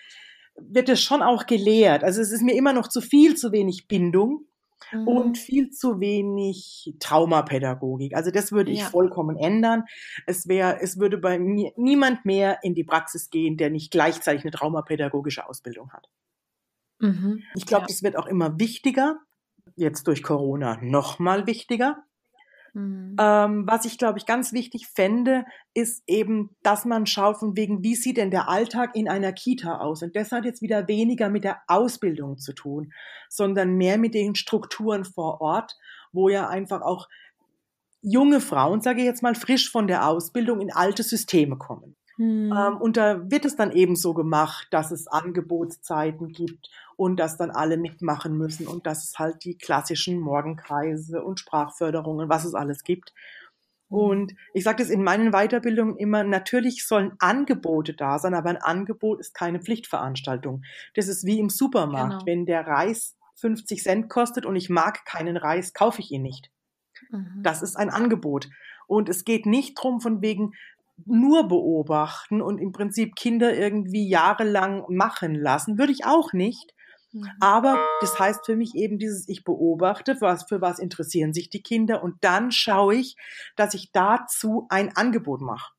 [0.58, 2.02] wird es schon auch gelehrt.
[2.02, 4.46] Also es ist mir immer noch zu viel, zu wenig Bindung
[4.92, 5.08] mhm.
[5.08, 8.14] und viel zu wenig Traumapädagogik.
[8.14, 8.86] Also das würde ich ja.
[8.86, 9.84] vollkommen ändern.
[10.26, 14.42] Es wäre, es würde bei mir niemand mehr in die Praxis gehen, der nicht gleichzeitig
[14.42, 16.08] eine traumapädagogische Ausbildung hat.
[16.98, 17.42] Mhm.
[17.54, 17.88] Ich glaube, ja.
[17.88, 19.18] das wird auch immer wichtiger.
[19.74, 22.04] Jetzt durch Corona noch mal wichtiger.
[22.76, 23.16] Mhm.
[23.18, 27.82] Ähm, was ich, glaube ich, ganz wichtig fände, ist eben, dass man schaut von wegen,
[27.82, 30.02] wie sieht denn der Alltag in einer Kita aus?
[30.02, 32.92] Und das hat jetzt wieder weniger mit der Ausbildung zu tun,
[33.30, 35.74] sondern mehr mit den Strukturen vor Ort,
[36.12, 37.08] wo ja einfach auch
[38.02, 41.96] junge Frauen, sage ich jetzt mal, frisch von der Ausbildung in alte Systeme kommen.
[42.16, 42.52] Hm.
[42.52, 47.36] Ähm, und da wird es dann eben so gemacht, dass es Angebotszeiten gibt und dass
[47.36, 52.54] dann alle mitmachen müssen und dass es halt die klassischen Morgenkreise und Sprachförderungen, was es
[52.54, 53.12] alles gibt.
[53.90, 53.98] Hm.
[53.98, 58.56] Und ich sage das in meinen Weiterbildungen immer, natürlich sollen Angebote da sein, aber ein
[58.56, 60.62] Angebot ist keine Pflichtveranstaltung.
[60.94, 62.12] Das ist wie im Supermarkt.
[62.12, 62.26] Genau.
[62.26, 66.50] Wenn der Reis 50 Cent kostet und ich mag keinen Reis, kaufe ich ihn nicht.
[67.10, 67.42] Mhm.
[67.42, 68.48] Das ist ein Angebot.
[68.86, 70.52] Und es geht nicht drum von wegen,
[71.04, 76.74] nur beobachten und im Prinzip Kinder irgendwie jahrelang machen lassen, würde ich auch nicht.
[77.12, 77.28] Mhm.
[77.40, 81.62] Aber das heißt für mich eben dieses, ich beobachte, was, für was interessieren sich die
[81.62, 83.16] Kinder und dann schaue ich,
[83.56, 85.72] dass ich dazu ein Angebot mache.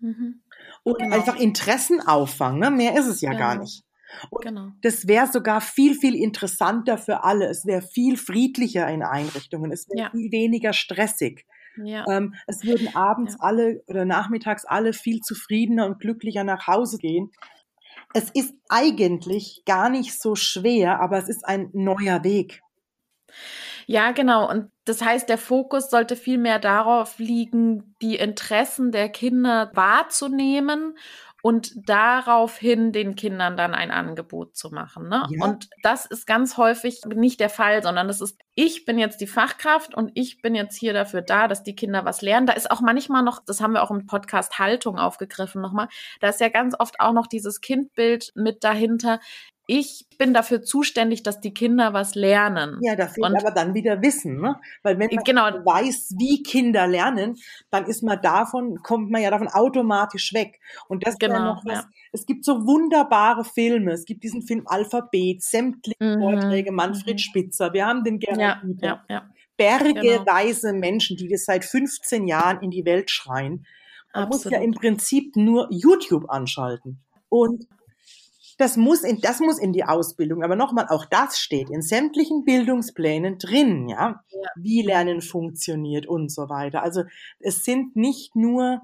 [0.00, 0.42] Mhm.
[0.84, 1.16] Und genau.
[1.16, 2.70] einfach Interessen auffangen, ne?
[2.70, 3.40] mehr ist es ja genau.
[3.40, 3.84] gar nicht.
[4.30, 4.68] Und genau.
[4.80, 7.46] das wäre sogar viel, viel interessanter für alle.
[7.46, 9.70] Es wäre viel friedlicher in Einrichtungen.
[9.70, 10.10] Es wäre ja.
[10.10, 11.46] viel weniger stressig.
[11.84, 12.04] Ja.
[12.08, 13.40] Ähm, es würden abends ja.
[13.40, 17.30] alle oder nachmittags alle viel zufriedener und glücklicher nach Hause gehen.
[18.14, 22.62] Es ist eigentlich gar nicht so schwer, aber es ist ein neuer Weg.
[23.86, 24.48] Ja, genau.
[24.50, 30.96] Und das heißt, der Fokus sollte viel mehr darauf liegen, die Interessen der Kinder wahrzunehmen
[31.42, 35.08] und daraufhin den Kindern dann ein Angebot zu machen.
[35.08, 35.24] Ne?
[35.30, 35.44] Ja.
[35.44, 39.28] Und das ist ganz häufig nicht der Fall, sondern das ist, ich bin jetzt die
[39.28, 42.46] Fachkraft und ich bin jetzt hier dafür da, dass die Kinder was lernen.
[42.46, 45.88] Da ist auch manchmal noch, das haben wir auch im Podcast Haltung aufgegriffen nochmal,
[46.20, 49.20] da ist ja ganz oft auch noch dieses Kindbild mit dahinter
[49.70, 52.78] ich bin dafür zuständig, dass die Kinder was lernen.
[52.80, 54.56] Ja, da fehlt aber dann wieder Wissen, ne?
[54.82, 55.42] Weil wenn man genau.
[55.42, 57.36] weiß, wie Kinder lernen,
[57.70, 60.58] dann ist man davon, kommt man ja davon automatisch weg.
[60.88, 61.82] Und das genau, ist ja noch was.
[61.82, 61.88] Ja.
[62.12, 63.92] Es gibt so wunderbare Filme.
[63.92, 66.18] Es gibt diesen Film Alphabet, sämtliche mhm.
[66.18, 67.18] Vorträge, Manfred mhm.
[67.18, 67.74] Spitzer.
[67.74, 69.30] Wir haben den Gerhard ja, ja, ja.
[69.58, 70.80] Bergeweise genau.
[70.80, 73.66] Menschen, die das seit 15 Jahren in die Welt schreien.
[74.14, 74.44] Man Absolut.
[74.46, 77.02] muss ja im Prinzip nur YouTube anschalten.
[77.28, 77.66] Und
[78.58, 80.42] das muss in, das muss in die Ausbildung.
[80.42, 84.20] Aber nochmal, auch das steht in sämtlichen Bildungsplänen drin, ja?
[84.30, 84.50] ja.
[84.56, 86.82] Wie Lernen funktioniert und so weiter.
[86.82, 87.04] Also
[87.38, 88.82] es sind nicht nur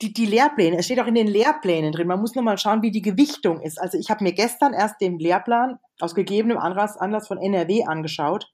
[0.00, 2.08] die, die Lehrpläne, es steht auch in den Lehrplänen drin.
[2.08, 3.80] Man muss nur mal schauen, wie die Gewichtung ist.
[3.80, 8.50] Also ich habe mir gestern erst den Lehrplan aus gegebenem Anlass, Anlass von NRW angeschaut.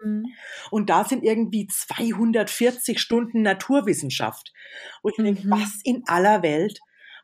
[0.00, 0.26] Mhm.
[0.70, 4.52] Und da sind irgendwie 240 Stunden Naturwissenschaft.
[5.02, 5.24] Und ich mhm.
[5.24, 6.78] denke, was in aller Welt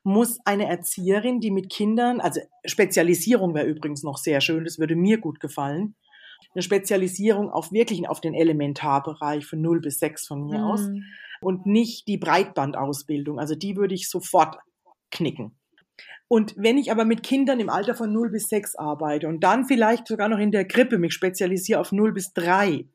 [0.05, 4.95] muss eine Erzieherin, die mit Kindern, also Spezialisierung wäre übrigens noch sehr schön, das würde
[4.95, 5.97] mir gut gefallen,
[6.55, 10.64] eine Spezialisierung auf wirklich auf den Elementarbereich von 0 bis 6 von mir mhm.
[10.64, 10.88] aus
[11.40, 13.38] und nicht die Breitbandausbildung.
[13.38, 14.59] Also die würde ich sofort
[15.11, 15.57] knicken.
[16.29, 19.67] Und wenn ich aber mit Kindern im Alter von 0 bis 6 arbeite und dann
[19.67, 22.87] vielleicht sogar noch in der Grippe mich spezialisiere auf 0 bis 3,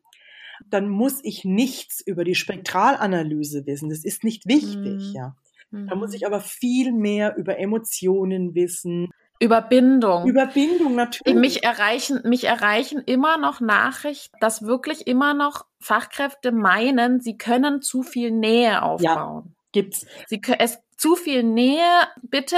[0.68, 3.88] dann muss ich nichts über die Spektralanalyse wissen.
[3.88, 5.12] Das ist nicht wichtig, mhm.
[5.14, 5.36] ja.
[5.72, 6.26] Da muss ich mhm.
[6.26, 9.10] aber viel mehr über Emotionen wissen.
[9.38, 10.26] Über Bindung.
[10.26, 11.38] Über Bindung, natürlich.
[11.38, 17.80] Mich erreichen, mich erreichen immer noch Nachrichten, dass wirklich immer noch Fachkräfte meinen, sie können
[17.80, 19.44] zu viel Nähe aufbauen.
[19.46, 20.06] Ja, gibt's.
[20.26, 21.86] Sie, es, zu viel Nähe,
[22.22, 22.56] bitte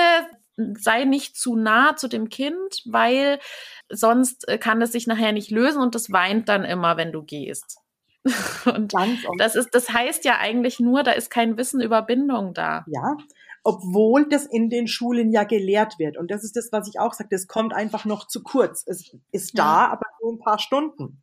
[0.57, 3.38] sei nicht zu nah zu dem Kind, weil
[3.88, 7.22] sonst äh, kann es sich nachher nicht lösen und es weint dann immer, wenn du
[7.22, 7.79] gehst.
[9.29, 12.85] Und das ist, das heißt ja eigentlich nur, da ist kein Wissen über Bindung da.
[12.87, 13.17] Ja,
[13.65, 16.17] obwohl das in den Schulen ja gelehrt wird.
[16.17, 18.85] Und das ist das, was ich auch sage, das kommt einfach noch zu kurz.
[18.87, 19.93] Es ist da, ja.
[19.93, 21.23] aber nur ein paar Stunden.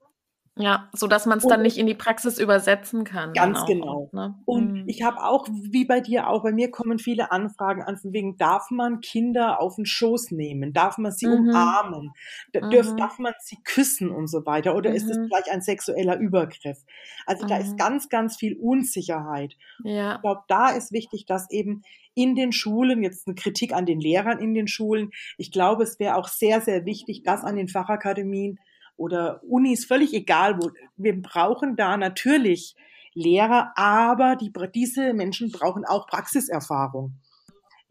[0.62, 3.32] Ja, so dass man es dann nicht in die Praxis übersetzen kann.
[3.32, 4.10] Ganz genau.
[4.12, 4.36] ne?
[4.44, 4.84] Und mhm.
[4.88, 8.36] ich habe auch, wie bei dir auch, bei mir kommen viele Anfragen an, von wegen,
[8.36, 10.74] darf man Kinder auf den Schoß nehmen?
[10.74, 11.50] Darf man sie mhm.
[11.50, 12.12] umarmen?
[12.54, 12.70] Mhm.
[12.72, 14.76] Dürf, darf man sie küssen und so weiter?
[14.76, 15.30] Oder ist es mhm.
[15.30, 16.80] gleich ein sexueller Übergriff?
[17.26, 17.78] Also da ist mhm.
[17.78, 19.56] ganz, ganz viel Unsicherheit.
[19.86, 20.16] Ja.
[20.16, 21.84] Ich glaube, da ist wichtig, dass eben
[22.16, 26.00] in den Schulen, jetzt eine Kritik an den Lehrern in den Schulen, ich glaube, es
[26.00, 28.60] wäre auch sehr, sehr wichtig, dass an den Fachakademien
[29.00, 30.72] oder Unis, völlig egal wo.
[30.98, 32.76] Wir brauchen da natürlich
[33.14, 37.14] Lehrer, aber die, diese Menschen brauchen auch Praxiserfahrung.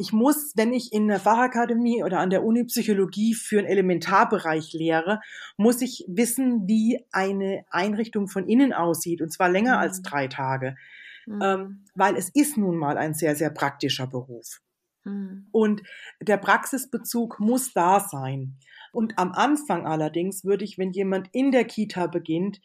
[0.01, 4.73] Ich muss, wenn ich in der Fachakademie oder an der Uni Psychologie für einen Elementarbereich
[4.73, 5.21] lehre,
[5.57, 9.81] muss ich wissen, wie eine Einrichtung von innen aussieht, und zwar länger mhm.
[9.81, 10.77] als drei Tage.
[11.27, 11.43] Mhm.
[11.43, 14.61] Ähm, weil es ist nun mal ein sehr, sehr praktischer Beruf.
[15.09, 15.47] Mhm.
[15.53, 15.83] Und
[16.21, 18.57] der Praxisbezug muss da sein.
[18.93, 22.61] Und am Anfang allerdings würde ich, wenn jemand in der Kita beginnt,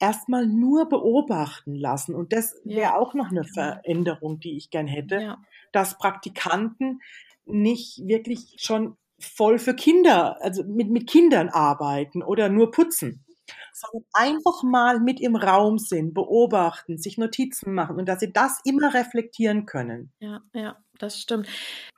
[0.00, 2.14] erstmal nur beobachten lassen.
[2.14, 2.96] Und das wäre ja.
[2.96, 5.42] auch noch eine Veränderung, die ich gern hätte, ja.
[5.72, 7.00] dass Praktikanten
[7.44, 13.24] nicht wirklich schon voll für Kinder, also mit, mit Kindern arbeiten oder nur putzen,
[13.72, 18.60] sondern einfach mal mit im Raum sind, beobachten, sich Notizen machen und dass sie das
[18.64, 20.12] immer reflektieren können.
[20.20, 21.48] Ja, ja, das stimmt.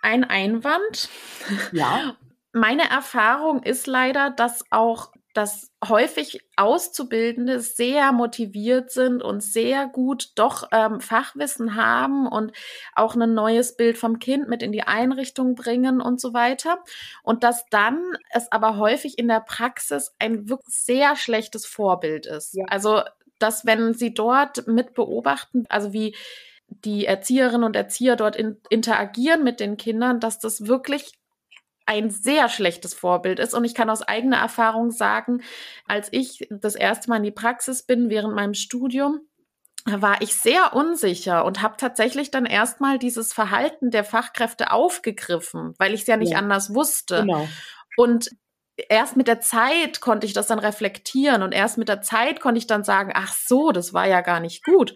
[0.03, 1.09] Ein Einwand.
[1.73, 2.17] Ja.
[2.53, 10.33] Meine Erfahrung ist leider, dass auch dass häufig Auszubildende sehr motiviert sind und sehr gut
[10.35, 12.53] doch ähm, Fachwissen haben und
[12.95, 16.79] auch ein neues Bild vom Kind mit in die Einrichtung bringen und so weiter.
[17.23, 22.55] Und dass dann es aber häufig in der Praxis ein wirklich sehr schlechtes Vorbild ist.
[22.55, 22.65] Ja.
[22.69, 23.03] Also,
[23.39, 26.17] dass wenn sie dort mit beobachten, also wie
[26.69, 31.20] die Erzieherinnen und Erzieher dort in, interagieren mit den Kindern, dass das wirklich
[31.87, 33.55] ein sehr schlechtes Vorbild ist.
[33.55, 35.43] Und ich kann aus eigener Erfahrung sagen,
[35.87, 39.21] als ich das erste Mal in die Praxis bin während meinem Studium,
[39.87, 45.95] war ich sehr unsicher und habe tatsächlich dann erstmal dieses Verhalten der Fachkräfte aufgegriffen, weil
[45.95, 46.39] ich es ja nicht ja.
[46.39, 47.23] anders wusste.
[47.23, 47.49] Genau.
[47.97, 48.31] Und
[48.89, 52.59] erst mit der Zeit konnte ich das dann reflektieren und erst mit der Zeit konnte
[52.59, 54.95] ich dann sagen, ach so, das war ja gar nicht gut.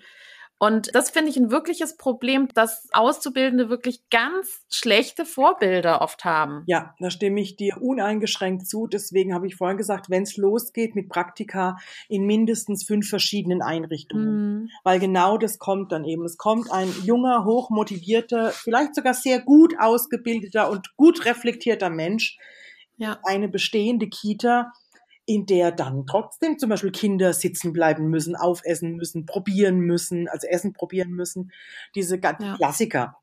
[0.64, 6.62] Und das finde ich ein wirkliches Problem, dass Auszubildende wirklich ganz schlechte Vorbilder oft haben.
[6.66, 8.86] Ja, da stimme ich dir uneingeschränkt zu.
[8.86, 11.76] Deswegen habe ich vorhin gesagt, wenn es losgeht mit Praktika
[12.08, 14.62] in mindestens fünf verschiedenen Einrichtungen.
[14.62, 14.70] Mhm.
[14.84, 16.24] Weil genau das kommt dann eben.
[16.24, 22.38] Es kommt ein junger, hochmotivierter, vielleicht sogar sehr gut ausgebildeter und gut reflektierter Mensch,
[22.96, 23.18] ja.
[23.24, 24.72] eine bestehende Kita,
[25.26, 30.46] in der dann trotzdem zum Beispiel Kinder sitzen bleiben müssen, aufessen müssen, probieren müssen, also
[30.46, 31.52] Essen probieren müssen,
[31.94, 32.56] diese ganzen ja.
[32.56, 33.16] Klassiker.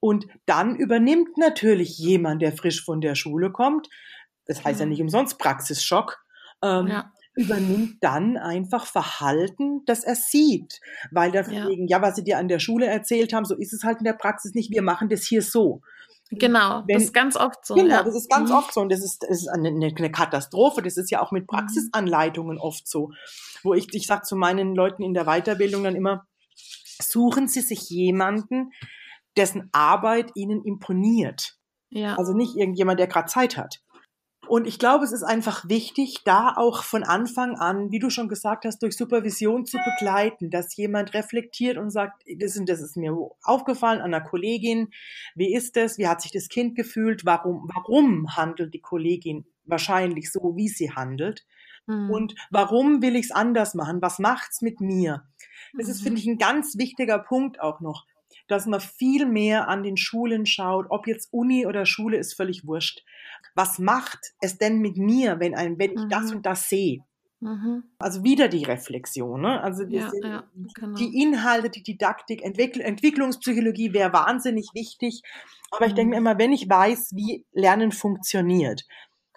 [0.00, 3.88] Und dann übernimmt natürlich jemand, der frisch von der Schule kommt,
[4.46, 6.24] das heißt ja, ja nicht umsonst Praxisschock,
[6.62, 7.12] ähm, ja.
[7.34, 10.80] übernimmt dann einfach Verhalten, das er sieht.
[11.10, 11.98] Weil deswegen, ja.
[11.98, 14.12] ja, was sie dir an der Schule erzählt haben, so ist es halt in der
[14.14, 15.80] Praxis nicht, wir machen das hier so.
[16.30, 17.74] Genau, Wenn, das ist ganz oft so.
[17.74, 18.02] Genau, ja.
[18.02, 18.56] das ist ganz mhm.
[18.56, 20.82] oft so und das ist, das ist eine, eine, Katastrophe.
[20.82, 21.46] Das ist ja auch mit mhm.
[21.46, 23.12] Praxisanleitungen oft so,
[23.62, 26.26] wo ich, ich sage zu meinen Leuten in der Weiterbildung dann immer,
[27.00, 28.72] suchen Sie sich jemanden,
[29.36, 31.56] dessen Arbeit Ihnen imponiert.
[31.90, 32.16] Ja.
[32.16, 33.80] Also nicht irgendjemand, der gerade Zeit hat.
[34.48, 38.28] Und ich glaube, es ist einfach wichtig, da auch von Anfang an, wie du schon
[38.28, 42.96] gesagt hast, durch Supervision zu begleiten, dass jemand reflektiert und sagt, das, ist, das ist
[42.96, 44.88] mir aufgefallen an einer Kollegin,
[45.34, 50.30] wie ist das, wie hat sich das Kind gefühlt, warum, warum handelt die Kollegin wahrscheinlich
[50.30, 51.44] so, wie sie handelt
[51.86, 52.10] mhm.
[52.10, 55.24] und warum will ich es anders machen, was macht's mit mir.
[55.76, 56.18] Das ist, finde mhm.
[56.18, 58.06] ich, ein ganz wichtiger Punkt auch noch
[58.48, 62.66] dass man viel mehr an den Schulen schaut, ob jetzt Uni oder Schule ist völlig
[62.66, 63.04] wurscht.
[63.54, 66.08] Was macht es denn mit mir, wenn, ein, wenn ich mhm.
[66.08, 67.00] das und das sehe?
[67.40, 67.84] Mhm.
[67.98, 69.60] Also wieder die Reflexion, ne?
[69.62, 70.44] also ja, ja,
[70.74, 70.94] genau.
[70.94, 75.22] die Inhalte, die Didaktik, Entwickl Entwicklungspsychologie wäre wahnsinnig wichtig.
[75.70, 75.88] Aber mhm.
[75.88, 76.26] ich denke mir mhm.
[76.26, 78.86] immer, wenn ich weiß, wie Lernen funktioniert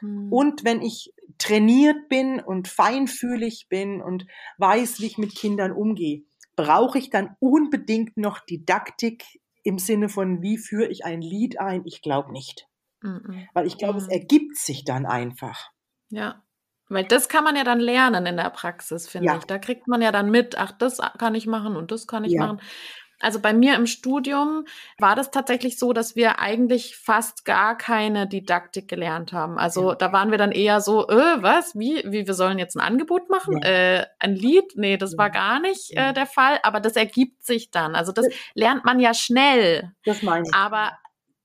[0.01, 0.31] mhm.
[0.31, 4.25] und wenn ich trainiert bin und feinfühlig bin und
[4.57, 6.23] weiß, wie ich mit Kindern umgehe,
[6.59, 9.23] brauche ich dann unbedingt noch Didaktik
[9.63, 11.83] im Sinne von, wie führe ich ein Lied ein?
[11.85, 12.67] Ich glaube nicht.
[13.01, 13.47] Mhm.
[13.53, 13.99] Weil ich glaube, mhm.
[13.99, 15.71] es ergibt sich dann einfach.
[16.09, 16.43] Ja.
[16.89, 19.37] Weil das kann man ja dann lernen in der Praxis, finde ja.
[19.37, 19.45] ich.
[19.45, 22.33] Da kriegt man ja dann mit, ach, das kann ich machen und das kann ich
[22.33, 22.41] ja.
[22.41, 22.61] machen.
[23.19, 24.65] Also bei mir im Studium
[24.97, 29.57] war das tatsächlich so, dass wir eigentlich fast gar keine Didaktik gelernt haben.
[29.57, 29.95] Also ja.
[29.95, 33.29] da waren wir dann eher so, äh, was, wie, wie, wir sollen jetzt ein Angebot
[33.29, 33.59] machen?
[33.61, 33.69] Ja.
[33.69, 34.73] Äh, ein Lied?
[34.75, 37.95] Nee, das war gar nicht äh, der Fall, aber das ergibt sich dann.
[37.95, 39.91] Also das lernt man ja schnell.
[40.05, 40.55] Das meine ich.
[40.55, 40.91] Aber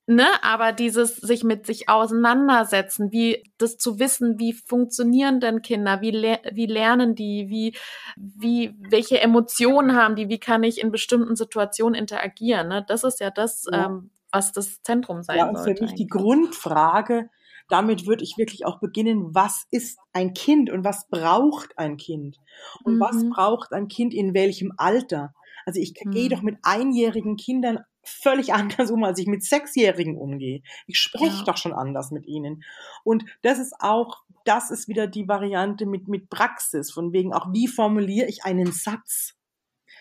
[0.07, 6.02] Ne, aber dieses sich mit sich auseinandersetzen, wie das zu wissen, wie funktionieren denn Kinder,
[6.02, 7.74] wie, le wie lernen die, wie,
[8.16, 12.84] wie, welche Emotionen haben die, wie kann ich in bestimmten Situationen interagieren, ne?
[12.86, 13.86] Das ist ja das, ja.
[13.86, 15.76] Ähm, was das Zentrum sein ja, und sollte.
[15.78, 17.30] Für mich die Grundfrage,
[17.68, 22.38] damit würde ich wirklich auch beginnen, was ist ein Kind und was braucht ein Kind?
[22.82, 23.00] Und mhm.
[23.00, 25.32] was braucht ein Kind in welchem Alter?
[25.64, 26.11] Also ich mhm.
[26.11, 30.62] gehe doch mit einjährigen Kindern völlig anders um, als ich mit Sechsjährigen umgehe.
[30.86, 31.44] Ich spreche ja.
[31.44, 32.62] doch schon anders mit ihnen.
[33.05, 37.52] Und das ist auch, das ist wieder die Variante mit, mit Praxis, von wegen auch,
[37.52, 39.34] wie formuliere ich einen Satz?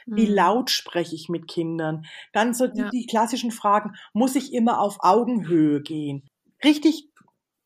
[0.06, 0.34] Wie mhm.
[0.34, 2.06] laut spreche ich mit Kindern?
[2.34, 2.90] Dann so die, ja.
[2.90, 6.28] die klassischen Fragen, muss ich immer auf Augenhöhe gehen?
[6.64, 7.10] Richtig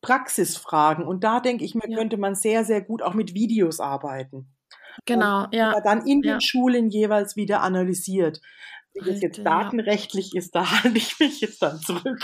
[0.02, 1.04] Praxisfragen.
[1.04, 1.96] Und da denke ich mir, ja.
[1.96, 4.48] könnte man sehr, sehr gut auch mit Videos arbeiten.
[5.06, 5.80] Genau, ja.
[5.80, 8.40] Dann in den Schulen jeweils wieder analysiert.
[8.94, 12.20] Wie das jetzt datenrechtlich ist, da halte ich mich jetzt dann zurück.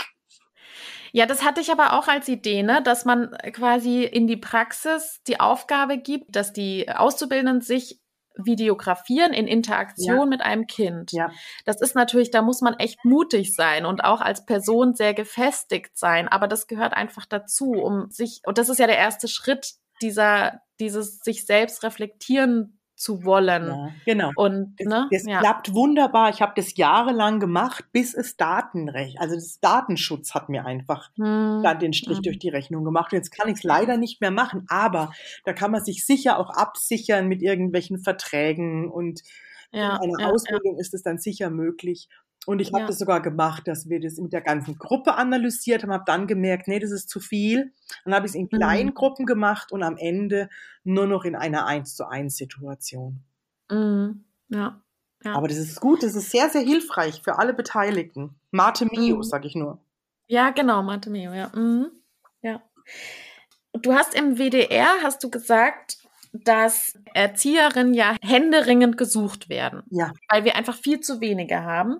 [1.11, 5.21] Ja, das hatte ich aber auch als Idee, ne, dass man quasi in die Praxis
[5.27, 8.01] die Aufgabe gibt, dass die Auszubildenden sich
[8.37, 10.25] videografieren in Interaktion ja.
[10.25, 11.11] mit einem Kind.
[11.13, 11.31] Ja.
[11.63, 15.97] Das ist natürlich, da muss man echt mutig sein und auch als Person sehr gefestigt
[15.97, 16.27] sein.
[16.27, 20.59] Aber das gehört einfach dazu, um sich, und das ist ja der erste Schritt dieser,
[20.79, 23.67] dieses sich selbst reflektieren zu wollen.
[23.67, 24.31] Ja, genau.
[24.35, 25.07] Und das, ne?
[25.11, 25.39] das ja.
[25.39, 26.29] klappt wunderbar.
[26.29, 31.61] Ich habe das jahrelang gemacht, bis es Datenrecht, also das Datenschutz hat mir einfach hm.
[31.63, 32.23] dann den Strich hm.
[32.23, 33.11] durch die Rechnung gemacht.
[33.11, 35.11] Und jetzt kann ich es leider nicht mehr machen, aber
[35.43, 39.21] da kann man sich sicher auch absichern mit irgendwelchen Verträgen und
[39.71, 42.07] ja, in einer Ausbildung ist es dann sicher möglich.
[42.45, 42.87] Und ich habe ja.
[42.87, 46.67] das sogar gemacht, dass wir das mit der ganzen Gruppe analysiert haben, habe dann gemerkt,
[46.67, 47.73] nee, das ist zu viel.
[48.03, 48.57] Dann habe ich es in mhm.
[48.57, 48.93] kleinen mhm.
[48.93, 50.49] Gruppen gemacht und am Ende
[50.83, 53.21] nur noch in einer 1 zu 1 Situation.
[53.69, 54.25] Mhm.
[54.49, 54.81] Ja.
[55.23, 55.33] ja.
[55.33, 58.35] Aber das ist gut, das ist sehr, sehr hilfreich für alle Beteiligten.
[58.51, 59.23] Mate Mio, mhm.
[59.23, 59.79] sag ich nur.
[60.27, 61.51] Ja, genau, Mate Mio, ja.
[61.55, 61.91] Mhm.
[62.41, 62.61] Ja.
[63.73, 66.04] Du hast im WDR, hast du gesagt,
[66.43, 69.83] dass Erzieherinnen ja händeringend gesucht werden.
[69.89, 70.11] Ja.
[70.29, 71.97] Weil wir einfach viel zu wenige haben.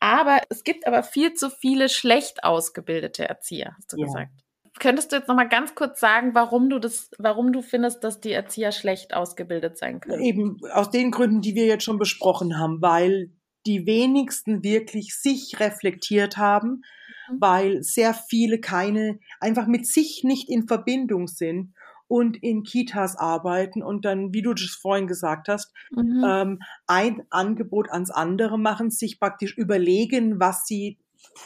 [0.00, 4.04] Aber es gibt aber viel zu viele schlecht ausgebildete Erzieher, hast du ja.
[4.04, 4.30] gesagt.
[4.78, 8.20] könntest du jetzt noch mal ganz kurz sagen, warum du das, warum du findest, dass
[8.20, 10.22] die Erzieher schlecht ausgebildet sein können?
[10.22, 13.30] Eben aus den Gründen, die wir jetzt schon besprochen haben, weil
[13.64, 16.82] die wenigsten wirklich sich reflektiert haben,
[17.28, 17.36] mhm.
[17.40, 21.72] weil sehr viele keine, einfach mit sich nicht in Verbindung sind
[22.08, 26.24] und in Kitas arbeiten und dann, wie du das vorhin gesagt hast, mhm.
[26.26, 30.98] ähm, ein Angebot ans andere machen, sich praktisch überlegen, was sie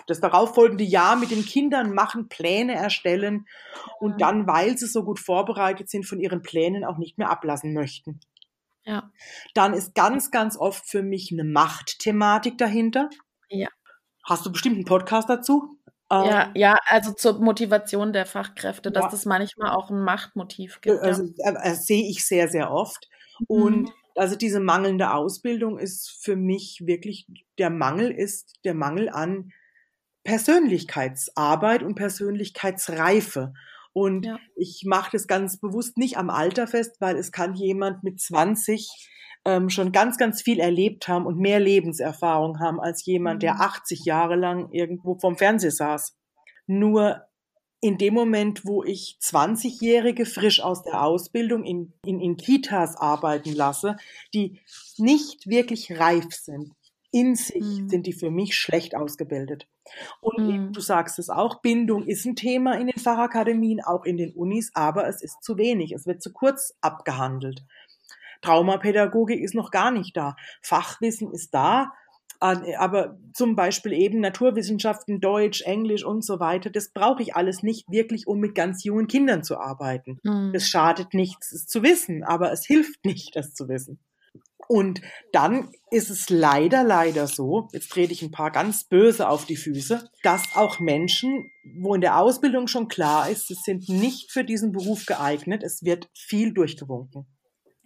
[0.07, 3.47] das darauffolgende Jahr mit den Kindern machen, Pläne erstellen
[3.99, 7.73] und dann, weil sie so gut vorbereitet sind, von ihren Plänen auch nicht mehr ablassen
[7.73, 8.21] möchten.
[8.85, 9.11] Ja.
[9.55, 13.09] Dann ist ganz, ganz oft für mich eine Machtthematik dahinter.
[13.49, 13.69] Ja.
[14.25, 15.80] Hast du bestimmt einen Podcast dazu?
[16.11, 19.11] Ja, ähm, ja, also zur Motivation der Fachkräfte, dass ja.
[19.11, 21.01] das manchmal auch ein Machtmotiv gibt.
[21.01, 21.53] Also ja.
[21.53, 23.09] äh, äh, sehe ich sehr, sehr oft.
[23.41, 23.47] Mhm.
[23.49, 27.27] Und also diese mangelnde Ausbildung ist für mich wirklich
[27.59, 29.53] der Mangel ist der Mangel an
[30.25, 33.53] Persönlichkeitsarbeit und Persönlichkeitsreife.
[33.93, 34.39] Und ja.
[34.57, 38.89] ich mache das ganz bewusst nicht am Alter fest, weil es kann jemand mit 20
[39.45, 44.01] ähm, schon ganz, ganz viel erlebt haben und mehr Lebenserfahrung haben als jemand, der 80
[44.01, 44.05] mhm.
[44.05, 46.17] Jahre lang irgendwo vorm Fernseher saß.
[46.67, 47.23] Nur
[47.81, 53.55] in dem Moment, wo ich 20-Jährige frisch aus der Ausbildung in, in, in Kitas arbeiten
[53.55, 53.97] lasse,
[54.35, 54.61] die
[54.99, 56.75] nicht wirklich reif sind,
[57.11, 57.89] in sich mhm.
[57.89, 59.67] sind die für mich schlecht ausgebildet.
[60.21, 60.73] Und mhm.
[60.73, 64.71] du sagst es auch, Bindung ist ein Thema in den Fachakademien, auch in den Unis,
[64.75, 65.93] aber es ist zu wenig.
[65.93, 67.65] Es wird zu kurz abgehandelt.
[68.43, 70.37] Traumapädagogik ist noch gar nicht da.
[70.63, 71.93] Fachwissen ist da,
[72.41, 77.91] aber zum Beispiel eben Naturwissenschaften, Deutsch, Englisch und so weiter, das brauche ich alles nicht
[77.91, 80.19] wirklich, um mit ganz jungen Kindern zu arbeiten.
[80.23, 80.53] Mhm.
[80.55, 84.01] Es schadet nichts, es zu wissen, aber es hilft nicht, das zu wissen.
[84.69, 89.45] Und dann ist es leider, leider so, jetzt trete ich ein paar ganz böse auf
[89.45, 94.31] die Füße, dass auch Menschen, wo in der Ausbildung schon klar ist, sie sind nicht
[94.31, 97.27] für diesen Beruf geeignet, es wird viel durchgewunken.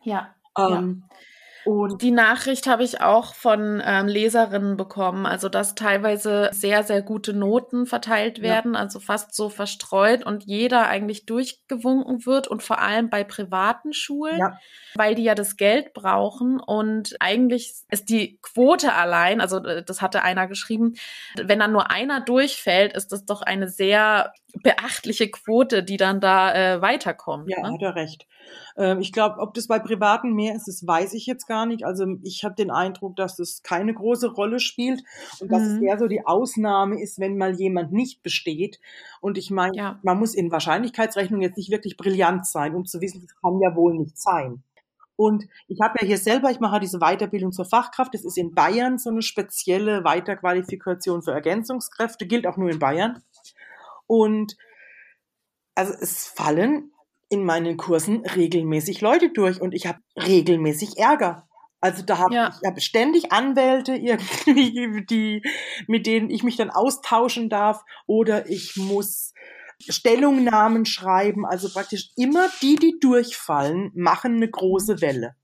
[0.03, 0.35] Ja.
[0.59, 1.17] Ähm, ja.
[1.65, 7.01] Und die Nachricht habe ich auch von ähm, Leserinnen bekommen, also dass teilweise sehr, sehr
[7.01, 8.81] gute Noten verteilt werden, ja.
[8.81, 14.39] also fast so verstreut und jeder eigentlich durchgewunken wird und vor allem bei privaten Schulen,
[14.39, 14.59] ja.
[14.95, 20.03] weil die ja das Geld brauchen und eigentlich ist die Quote allein, also äh, das
[20.03, 20.95] hatte einer geschrieben,
[21.43, 26.55] wenn dann nur einer durchfällt, ist das doch eine sehr beachtliche Quote, die dann da
[26.55, 27.49] äh, weiterkommt.
[27.49, 27.73] Ja, ne?
[27.73, 28.27] hat er recht.
[28.77, 31.85] Ähm, ich glaube, ob das bei Privaten mehr ist, das weiß ich jetzt gar nicht.
[31.85, 35.03] Also ich habe den Eindruck, dass das keine große Rolle spielt
[35.41, 35.77] und dass mhm.
[35.77, 38.81] es eher so die Ausnahme ist, wenn mal jemand nicht besteht.
[39.21, 39.99] Und ich meine, ja.
[40.03, 43.75] man muss in Wahrscheinlichkeitsrechnung jetzt nicht wirklich brillant sein, um zu wissen, das kann ja
[43.75, 44.63] wohl nicht sein.
[45.17, 48.15] Und ich habe ja hier selber, ich mache diese Weiterbildung zur Fachkraft.
[48.15, 53.23] Das ist in Bayern so eine spezielle Weiterqualifikation für Ergänzungskräfte, gilt auch nur in Bayern.
[54.07, 54.57] Und
[55.75, 56.93] also es fallen
[57.29, 61.49] in meinen Kursen regelmäßig Leute durch und ich habe regelmäßig Ärger.
[61.81, 62.49] Also da habe ja.
[62.49, 63.95] ich hab ständig Anwälte
[64.47, 65.43] irgendwie, die,
[65.87, 69.33] mit denen ich mich dann austauschen darf oder ich muss
[69.81, 71.45] Stellungnahmen schreiben.
[71.45, 75.35] Also praktisch immer die, die durchfallen, machen eine große Welle.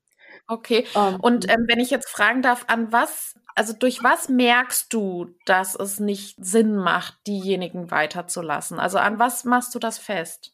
[0.51, 0.85] Okay.
[0.95, 5.27] Ähm, und ähm, wenn ich jetzt fragen darf, an was, also durch was merkst du,
[5.45, 8.77] dass es nicht Sinn macht, diejenigen weiterzulassen?
[8.77, 10.53] Also an was machst du das fest?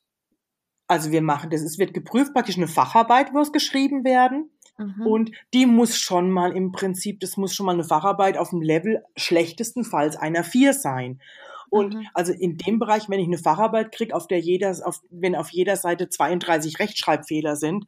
[0.88, 4.52] Also wir machen das, es wird geprüft, praktisch eine Facharbeit muss geschrieben werden.
[4.78, 5.08] Mhm.
[5.08, 8.62] Und die muss schon mal im Prinzip, das muss schon mal eine Facharbeit auf dem
[8.62, 11.20] Level schlechtestenfalls einer vier sein.
[11.72, 12.08] Und mhm.
[12.14, 15.50] also in dem Bereich, wenn ich eine Facharbeit kriege, auf der jeder, auf, wenn auf
[15.50, 17.88] jeder Seite 32 Rechtschreibfehler sind,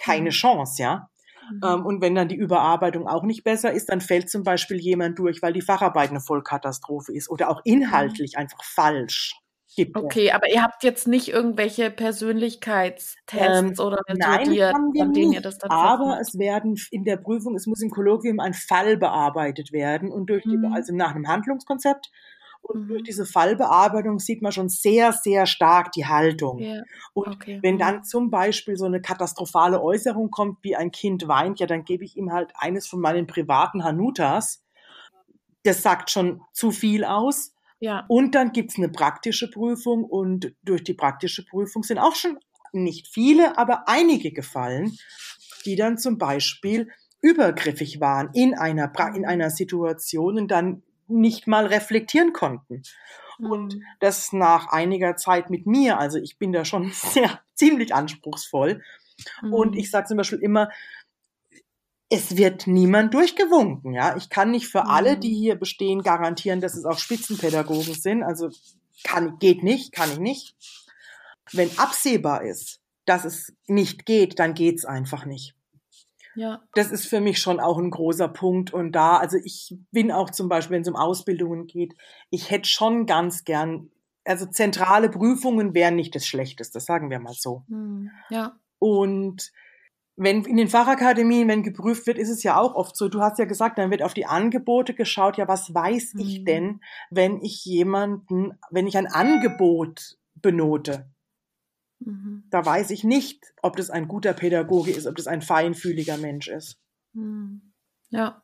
[0.00, 0.34] keine mhm.
[0.34, 1.10] Chance, ja.
[1.50, 1.60] Mhm.
[1.64, 5.18] Ähm, und wenn dann die Überarbeitung auch nicht besser ist, dann fällt zum Beispiel jemand
[5.18, 7.72] durch, weil die Facharbeit eine Vollkatastrophe ist oder auch mhm.
[7.72, 9.34] inhaltlich einfach falsch
[9.74, 9.96] gibt.
[9.96, 15.58] Okay, aber ihr habt jetzt nicht irgendwelche Persönlichkeitstests ähm, oder Methodiert, an denen ihr das
[15.58, 20.10] dann Aber es werden in der Prüfung, es muss im Kolloquium ein Fall bearbeitet werden
[20.10, 20.72] und durch die, mhm.
[20.72, 22.10] also nach einem Handlungskonzept
[22.64, 22.88] und mhm.
[22.88, 26.58] durch diese Fallbearbeitung sieht man schon sehr, sehr stark die Haltung.
[26.58, 26.82] Yeah.
[27.12, 27.58] Und okay.
[27.62, 28.04] wenn dann mhm.
[28.04, 32.16] zum Beispiel so eine katastrophale Äußerung kommt, wie ein Kind weint, ja, dann gebe ich
[32.16, 34.62] ihm halt eines von meinen privaten Hanutas.
[35.62, 37.54] Das sagt schon zu viel aus.
[37.80, 38.04] Ja.
[38.08, 42.38] Und dann gibt's eine praktische Prüfung und durch die praktische Prüfung sind auch schon
[42.72, 44.96] nicht viele, aber einige gefallen,
[45.66, 46.90] die dann zum Beispiel
[47.20, 52.82] übergriffig waren in einer, in einer Situation und dann nicht mal reflektieren konnten.
[53.38, 53.82] Und mhm.
[54.00, 58.82] das nach einiger Zeit mit mir, also ich bin da schon sehr ziemlich anspruchsvoll.
[59.42, 59.78] Und mhm.
[59.78, 60.70] ich sage zum Beispiel immer,
[62.10, 64.16] es wird niemand durchgewunken, ja.
[64.16, 65.20] Ich kann nicht für alle, mhm.
[65.20, 68.22] die hier bestehen, garantieren, dass es auch Spitzenpädagogen sind.
[68.22, 68.50] Also
[69.02, 70.56] kann, geht nicht, kann ich nicht.
[71.52, 75.54] Wenn absehbar ist, dass es nicht geht, dann geht's einfach nicht.
[76.36, 76.62] Ja.
[76.74, 78.72] Das ist für mich schon auch ein großer Punkt.
[78.72, 81.94] Und da, also ich bin auch zum Beispiel, wenn es um Ausbildungen geht,
[82.30, 83.90] ich hätte schon ganz gern,
[84.24, 87.64] also zentrale Prüfungen wären nicht das Schlechteste, sagen wir mal so.
[87.68, 88.10] Hm.
[88.30, 88.56] Ja.
[88.78, 89.52] Und
[90.16, 93.08] wenn in den Fachakademien, wenn geprüft wird, ist es ja auch oft so.
[93.08, 95.36] Du hast ja gesagt, dann wird auf die Angebote geschaut.
[95.36, 96.20] Ja, was weiß mhm.
[96.20, 96.80] ich denn,
[97.10, 101.10] wenn ich jemanden, wenn ich ein Angebot benote?
[102.00, 102.44] Mhm.
[102.50, 106.48] Da weiß ich nicht, ob das ein guter Pädagoge ist, ob das ein feinfühliger Mensch
[106.48, 106.78] ist.
[107.12, 107.72] Mhm.
[108.10, 108.42] Ja.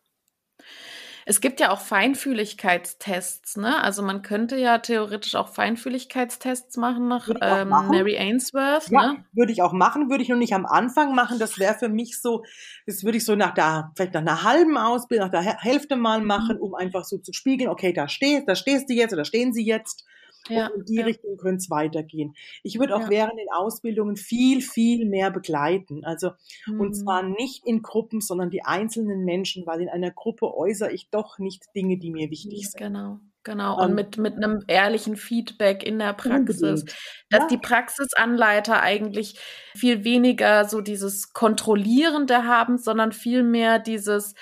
[1.27, 3.83] Es gibt ja auch Feinfühligkeitstests, ne?
[3.85, 7.91] Also man könnte ja theoretisch auch Feinfühligkeitstests machen nach ähm, machen.
[7.91, 9.25] Mary Ainsworth, ja, ne?
[9.33, 11.39] Würde ich auch machen, würde ich nur nicht am Anfang machen.
[11.39, 12.43] Das wäre für mich so,
[12.87, 16.21] das würde ich so nach der, vielleicht nach einer halben Ausbildung, nach der Hälfte mal
[16.21, 16.63] machen, mhm.
[16.63, 19.65] um einfach so zu spiegeln, okay, da stehst, da stehst du jetzt oder stehen sie
[19.65, 20.05] jetzt.
[20.49, 21.05] Ja, und in die ja.
[21.05, 22.35] Richtung könnte es weitergehen.
[22.63, 23.11] Ich würde auch ja.
[23.11, 26.05] während den Ausbildungen viel, viel mehr begleiten.
[26.05, 26.31] Also,
[26.67, 26.81] mhm.
[26.81, 31.11] und zwar nicht in Gruppen, sondern die einzelnen Menschen, weil in einer Gruppe äußere ich
[31.11, 32.81] doch nicht Dinge, die mir wichtig sind.
[32.81, 33.21] Genau.
[33.43, 36.63] Genau, und ähm, mit, mit einem ehrlichen Feedback in der Praxis.
[36.63, 36.95] Unbedingt.
[37.31, 37.47] Dass ja.
[37.49, 39.39] die Praxisanleiter eigentlich
[39.75, 44.35] viel weniger so dieses Kontrollierende haben, sondern viel mehr dieses,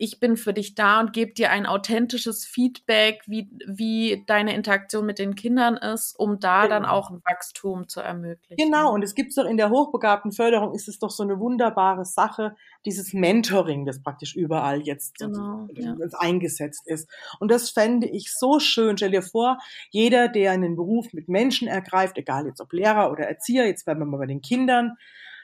[0.00, 5.04] ich bin für dich da und gebe dir ein authentisches Feedback, wie, wie deine Interaktion
[5.04, 6.74] mit den Kindern ist, um da genau.
[6.74, 8.56] dann auch ein Wachstum zu ermöglichen.
[8.56, 12.04] Genau, und es gibt doch in der hochbegabten Förderung ist es doch so eine wunderbare
[12.04, 12.54] Sache,
[12.86, 15.96] dieses Mentoring, das praktisch überall jetzt genau, ja.
[16.18, 17.10] eingesetzt ist.
[17.40, 18.96] Und das fände ich so schön.
[18.96, 19.58] Stell dir vor,
[19.90, 24.00] jeder, der einen Beruf mit Menschen ergreift, egal jetzt ob Lehrer oder Erzieher, jetzt bleiben
[24.00, 24.96] wir mal bei den Kindern,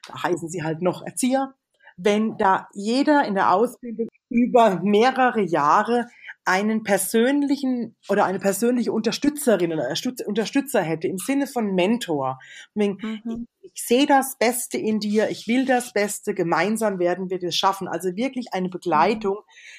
[0.06, 1.54] da heißen sie halt noch Erzieher,
[1.96, 6.06] wenn da jeder in der Ausbildung über mehrere Jahre
[6.46, 9.88] einen persönlichen oder eine persönliche Unterstützerin oder
[10.26, 12.38] Unterstützer hätte im Sinne von Mentor.
[12.74, 13.46] Mhm.
[13.62, 17.56] Ich, ich sehe das Beste in dir, ich will das Beste, gemeinsam werden wir das
[17.56, 17.88] schaffen.
[17.88, 19.38] Also wirklich eine Begleitung,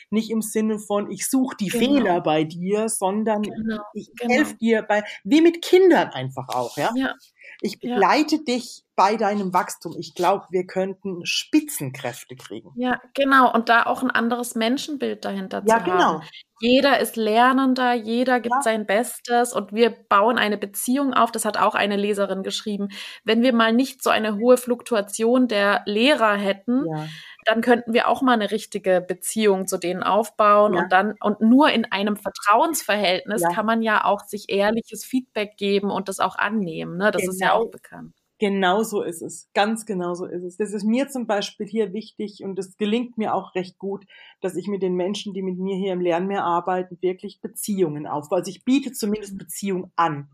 [0.10, 1.86] nicht im Sinne von ich suche die genau.
[1.86, 3.82] Fehler bei dir, sondern genau.
[3.94, 4.34] ich genau.
[4.34, 6.92] helfe dir bei, wie mit Kindern einfach auch, ja.
[6.96, 7.14] ja.
[7.62, 8.42] Ich begleite ja.
[8.44, 9.96] dich bei deinem Wachstum.
[10.00, 12.72] Ich glaube, wir könnten Spitzenkräfte kriegen.
[12.76, 13.54] Ja, genau.
[13.54, 15.88] Und da auch ein anderes Menschenbild dahinter ja, zu haben.
[15.88, 16.22] Ja, genau.
[16.62, 18.62] Jeder ist Lernender, jeder gibt ja.
[18.62, 21.32] sein Bestes und wir bauen eine Beziehung auf.
[21.32, 22.90] Das hat auch eine Leserin geschrieben.
[23.26, 27.08] Wenn wir mal nicht so eine hohe Fluktuation der Lehrer hätten, ja.
[27.46, 30.84] Dann könnten wir auch mal eine richtige Beziehung zu denen aufbauen ja.
[30.84, 35.92] und dann und nur in einem Vertrauensverhältnis kann man ja auch sich ehrliches Feedback geben
[35.92, 36.98] und das auch annehmen.
[36.98, 37.12] Ne?
[37.12, 37.34] Das genau.
[37.34, 37.62] ist ja genau.
[37.62, 38.14] auch bekannt.
[38.38, 39.50] Genau so ist es.
[39.54, 40.58] Ganz genau so ist es.
[40.58, 44.06] Das ist mir zum Beispiel hier wichtig und es gelingt mir auch recht gut,
[44.42, 48.40] dass ich mit den Menschen, die mit mir hier im Lernmeer arbeiten, wirklich Beziehungen aufbaue.
[48.40, 50.30] Also ich biete zumindest Beziehung an.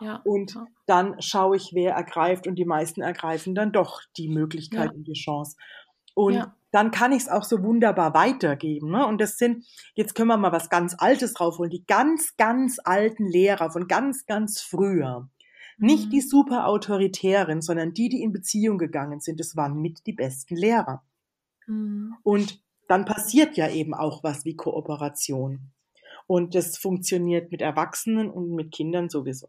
[0.00, 0.66] Ja, und ja.
[0.86, 4.92] dann schaue ich, wer ergreift und die meisten ergreifen dann doch die Möglichkeit ja.
[4.92, 5.56] und die Chance.
[6.14, 6.54] Und ja.
[6.70, 8.90] dann kann ich es auch so wunderbar weitergeben.
[8.90, 9.06] Ne?
[9.06, 13.26] Und das sind, jetzt können wir mal was ganz Altes raufholen, die ganz, ganz alten
[13.26, 15.28] Lehrer von ganz, ganz früher
[15.78, 16.28] nicht die mhm.
[16.28, 21.02] super autoritären, sondern die, die in Beziehung gegangen sind, das waren mit die besten Lehrer.
[21.66, 22.14] Mhm.
[22.22, 25.72] Und dann passiert ja eben auch was wie Kooperation.
[26.26, 29.48] Und das funktioniert mit Erwachsenen und mit Kindern sowieso.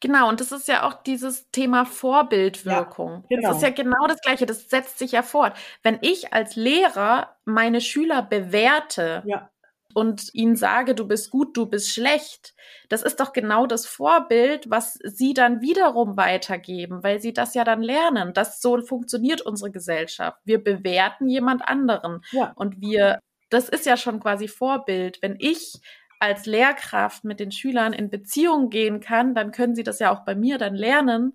[0.00, 3.24] Genau, und das ist ja auch dieses Thema Vorbildwirkung.
[3.28, 3.48] Ja, genau.
[3.48, 5.56] Das ist ja genau das Gleiche, das setzt sich ja fort.
[5.82, 9.50] Wenn ich als Lehrer meine Schüler bewerte, ja
[9.96, 12.54] und ihnen sage, du bist gut, du bist schlecht,
[12.90, 17.64] das ist doch genau das Vorbild, was sie dann wiederum weitergeben, weil sie das ja
[17.64, 18.34] dann lernen.
[18.34, 20.38] Das so funktioniert unsere Gesellschaft.
[20.44, 22.52] Wir bewerten jemand anderen ja.
[22.56, 25.22] und wir, das ist ja schon quasi Vorbild.
[25.22, 25.80] Wenn ich
[26.18, 30.24] als Lehrkraft mit den Schülern in Beziehung gehen kann, dann können sie das ja auch
[30.24, 31.34] bei mir dann lernen,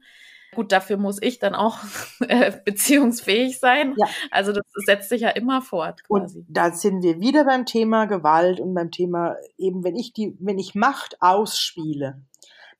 [0.53, 1.79] Gut, dafür muss ich dann auch
[2.27, 3.95] äh, beziehungsfähig sein.
[3.97, 4.07] Ja.
[4.31, 6.03] Also das setzt sich ja immer fort.
[6.03, 6.39] Quasi.
[6.39, 10.35] Und da sind wir wieder beim Thema Gewalt und beim Thema eben, wenn ich die,
[10.39, 12.21] wenn ich Macht ausspiele,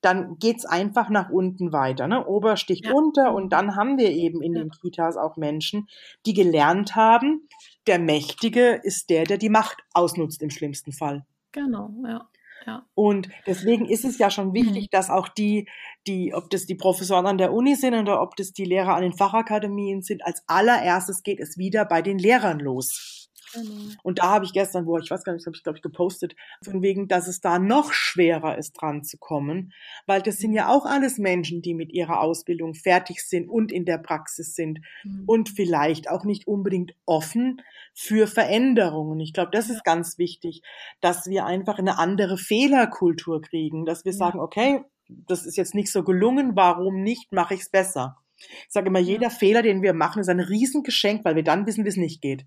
[0.01, 2.07] dann geht's einfach nach unten weiter.
[2.07, 2.25] Ne?
[2.25, 2.93] Ober sticht ja.
[2.93, 5.87] unter und dann haben wir eben in den Kitas auch Menschen,
[6.25, 7.47] die gelernt haben,
[7.87, 11.25] der Mächtige ist der, der die Macht ausnutzt im schlimmsten Fall.
[11.51, 12.27] Genau, ja.
[12.65, 12.85] Ja.
[12.93, 14.89] Und deswegen ist es ja schon wichtig, mhm.
[14.91, 15.67] dass auch die,
[16.07, 19.01] die, ob das die Professoren an der Uni sind oder ob das die Lehrer an
[19.01, 23.20] den Fachakademien sind, als allererstes geht es wieder bei den Lehrern los.
[23.53, 23.93] Genau.
[24.03, 26.35] Und da habe ich gestern, wo ich weiß gar nicht, habe ich glaube ich gepostet,
[26.63, 29.73] von wegen, dass es da noch schwerer ist, dran zu kommen,
[30.05, 33.85] weil das sind ja auch alles Menschen, die mit ihrer Ausbildung fertig sind und in
[33.85, 35.23] der Praxis sind mhm.
[35.25, 37.61] und vielleicht auch nicht unbedingt offen
[37.93, 39.19] für Veränderungen.
[39.19, 40.61] Ich glaube, das ist ganz wichtig,
[41.01, 44.17] dass wir einfach eine andere Fehlerkultur kriegen, dass wir ja.
[44.17, 48.17] sagen, okay, das ist jetzt nicht so gelungen, warum nicht, mache ich es besser.
[48.37, 51.85] Ich sage immer, jeder Fehler, den wir machen, ist ein Riesengeschenk, weil wir dann wissen,
[51.85, 52.45] wie es nicht geht.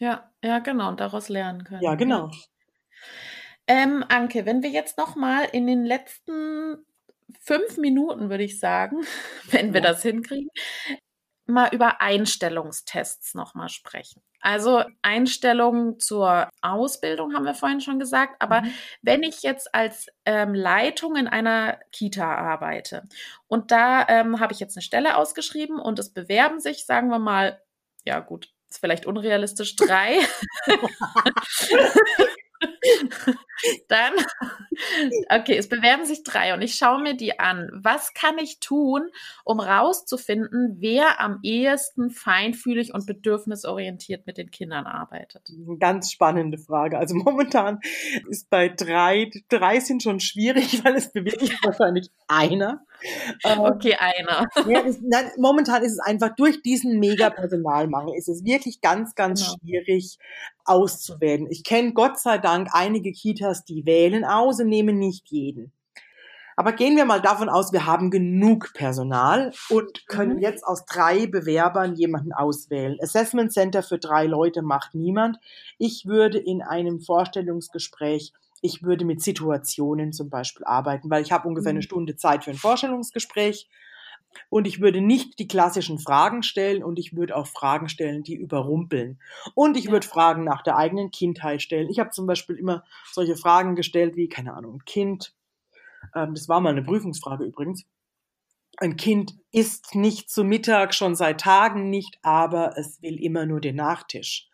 [0.00, 1.82] Ja, ja, genau, und daraus lernen können.
[1.82, 2.30] Ja, genau.
[3.66, 6.84] Ähm, Anke, wenn wir jetzt noch mal in den letzten
[7.40, 9.04] fünf Minuten, würde ich sagen,
[9.50, 9.88] wenn wir ja.
[9.88, 10.48] das hinkriegen,
[11.46, 14.22] mal über Einstellungstests nochmal sprechen.
[14.40, 18.72] Also Einstellungen zur Ausbildung haben wir vorhin schon gesagt, aber mhm.
[19.02, 23.06] wenn ich jetzt als ähm, Leitung in einer Kita arbeite
[23.48, 27.18] und da ähm, habe ich jetzt eine Stelle ausgeschrieben und es bewerben sich, sagen wir
[27.18, 27.60] mal,
[28.06, 30.18] ja gut, ist vielleicht unrealistisch, drei.
[33.88, 34.12] Dann,
[35.28, 37.68] okay, es bewerben sich drei und ich schaue mir die an.
[37.72, 39.02] Was kann ich tun,
[39.44, 45.50] um rauszufinden, wer am ehesten feinfühlig und bedürfnisorientiert mit den Kindern arbeitet?
[45.50, 46.98] Eine ganz spannende Frage.
[46.98, 47.80] Also momentan
[48.28, 52.84] ist bei drei, drei sind schon schwierig, weil es bewirbt sich wahrscheinlich einer.
[53.44, 54.46] Ähm, okay, einer.
[54.66, 59.44] Ja, ist, nein, momentan ist es einfach durch diesen Mega-Personalmangel ist es wirklich ganz, ganz
[59.44, 59.56] genau.
[59.58, 60.18] schwierig
[60.64, 61.46] auszuwählen.
[61.50, 65.72] Ich kenne Gott sei Dank einige Kitas, die wählen aus und nehmen nicht jeden.
[66.60, 70.42] Aber gehen wir mal davon aus, wir haben genug Personal und können mhm.
[70.42, 72.98] jetzt aus drei Bewerbern jemanden auswählen.
[73.00, 75.38] Assessment Center für drei Leute macht niemand.
[75.78, 81.48] Ich würde in einem Vorstellungsgespräch ich würde mit Situationen zum Beispiel arbeiten, weil ich habe
[81.48, 81.84] ungefähr eine mhm.
[81.84, 83.68] Stunde Zeit für ein Vorstellungsgespräch
[84.48, 88.34] und ich würde nicht die klassischen Fragen stellen und ich würde auch Fragen stellen, die
[88.34, 89.20] überrumpeln.
[89.54, 91.88] Und ich würde Fragen nach der eigenen Kindheit stellen.
[91.88, 95.34] Ich habe zum Beispiel immer solche Fragen gestellt wie, keine Ahnung, ein Kind,
[96.14, 97.84] ähm, das war mal eine Prüfungsfrage übrigens,
[98.76, 103.60] ein Kind isst nicht zu Mittag schon seit Tagen nicht, aber es will immer nur
[103.60, 104.48] den Nachtisch.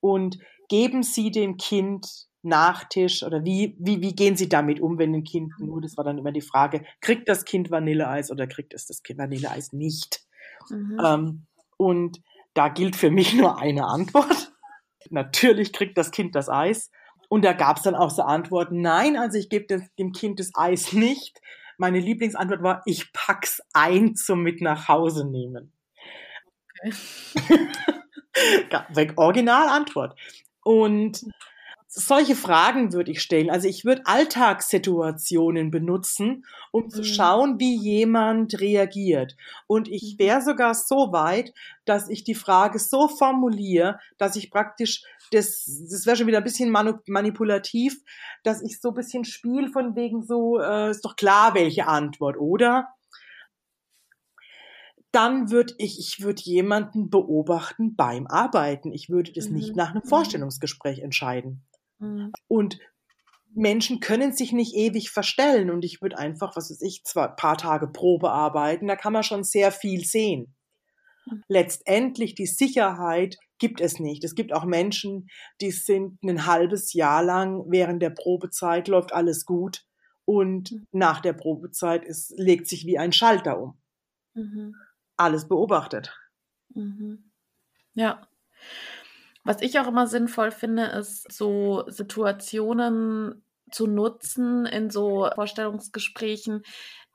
[0.00, 0.38] Und
[0.68, 5.24] geben Sie dem Kind Nachtisch oder wie, wie, wie gehen Sie damit um, wenn ein
[5.24, 8.86] Kind nur, das war dann immer die Frage, kriegt das Kind Vanilleeis oder kriegt es
[8.86, 10.22] das Kind Vanilleeis nicht?
[10.70, 11.00] Mhm.
[11.04, 12.22] Ähm, und
[12.54, 14.52] da gilt für mich nur eine Antwort.
[15.10, 16.90] Natürlich kriegt das Kind das Eis.
[17.28, 20.52] Und da gab es dann auch so Antworten, nein, also ich gebe dem Kind das
[20.54, 21.40] Eis nicht.
[21.76, 25.72] Meine Lieblingsantwort war, ich pack's ein zum mit nach Hause nehmen.
[26.80, 27.68] Okay.
[29.16, 30.18] Originalantwort.
[30.62, 31.24] Und
[31.88, 33.50] solche Fragen würde ich stellen.
[33.50, 36.90] Also ich würde Alltagssituationen benutzen, um mhm.
[36.90, 39.36] zu schauen, wie jemand reagiert.
[39.66, 40.24] Und ich mhm.
[40.24, 41.52] wäre sogar so weit,
[41.84, 46.44] dass ich die Frage so formuliere, dass ich praktisch das, das wäre schon wieder ein
[46.44, 48.00] bisschen manipulativ,
[48.44, 52.36] dass ich so ein bisschen spiel von wegen so, äh, ist doch klar, welche Antwort,
[52.38, 52.88] oder?
[55.12, 58.92] dann würde ich, ich würde jemanden beobachten beim Arbeiten.
[58.92, 59.54] Ich würde das mhm.
[59.54, 60.08] nicht nach einem mhm.
[60.08, 61.64] Vorstellungsgespräch entscheiden.
[61.98, 62.32] Mhm.
[62.48, 62.78] Und
[63.54, 67.36] Menschen können sich nicht ewig verstellen und ich würde einfach, was weiß ich, zwar ein
[67.36, 70.54] paar Tage Probe arbeiten, da kann man schon sehr viel sehen.
[71.26, 71.42] Mhm.
[71.48, 74.24] Letztendlich die Sicherheit gibt es nicht.
[74.24, 75.28] Es gibt auch Menschen,
[75.60, 79.84] die sind ein halbes Jahr lang während der Probezeit läuft alles gut
[80.26, 80.86] und mhm.
[80.92, 83.78] nach der Probezeit es legt sich wie ein Schalter um.
[84.34, 84.74] Mhm.
[85.16, 86.14] Alles beobachtet.
[86.74, 87.30] Mhm.
[87.94, 88.28] Ja.
[89.46, 96.62] Was ich auch immer sinnvoll finde, ist so Situationen zu nutzen in so Vorstellungsgesprächen,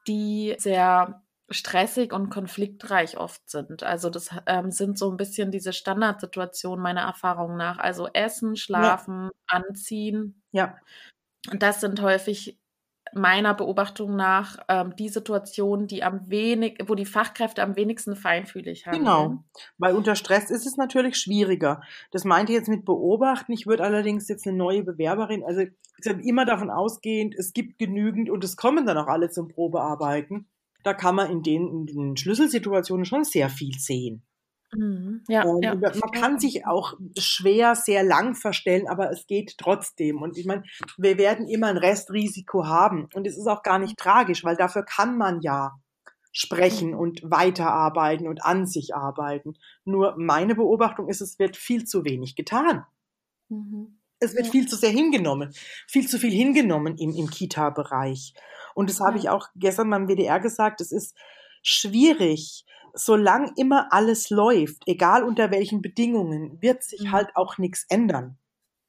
[0.07, 3.83] die sehr stressig und konfliktreich oft sind.
[3.83, 7.77] Also das ähm, sind so ein bisschen diese Standardsituationen meiner Erfahrung nach.
[7.77, 9.31] Also Essen, Schlafen, ja.
[9.47, 10.41] Anziehen.
[10.51, 10.77] Ja.
[11.51, 12.57] Und das sind häufig
[13.13, 18.87] meiner Beobachtung nach ähm, die Situation, die am wenig, wo die Fachkräfte am wenigsten feinfühlig
[18.87, 18.97] haben.
[18.97, 19.43] Genau,
[19.77, 21.81] weil unter Stress ist es natürlich schwieriger.
[22.11, 23.51] Das meinte ich jetzt mit beobachten.
[23.53, 25.63] Ich würde allerdings jetzt eine neue Bewerberin, also
[26.23, 30.47] immer davon ausgehend, es gibt genügend und es kommen dann auch alle zum Probearbeiten.
[30.83, 34.23] Da kann man in den, in den Schlüsselsituationen schon sehr viel sehen.
[34.73, 35.23] Mhm.
[35.27, 40.21] Ja, ähm, ja, Man kann sich auch schwer sehr lang verstellen, aber es geht trotzdem.
[40.21, 40.63] Und ich meine,
[40.97, 43.07] wir werden immer ein Restrisiko haben.
[43.13, 45.73] Und es ist auch gar nicht tragisch, weil dafür kann man ja
[46.31, 46.99] sprechen mhm.
[46.99, 49.55] und weiterarbeiten und an sich arbeiten.
[49.83, 52.85] Nur meine Beobachtung ist, es wird viel zu wenig getan.
[53.49, 53.97] Mhm.
[54.19, 54.51] Es wird ja.
[54.51, 55.51] viel zu sehr hingenommen,
[55.87, 58.33] viel zu viel hingenommen im, im Kita-Bereich.
[58.75, 61.17] Und das habe ich auch gestern beim WDR gesagt, es ist
[61.63, 67.11] schwierig, solange immer alles läuft, egal unter welchen Bedingungen, wird sich mhm.
[67.11, 68.37] halt auch nichts ändern.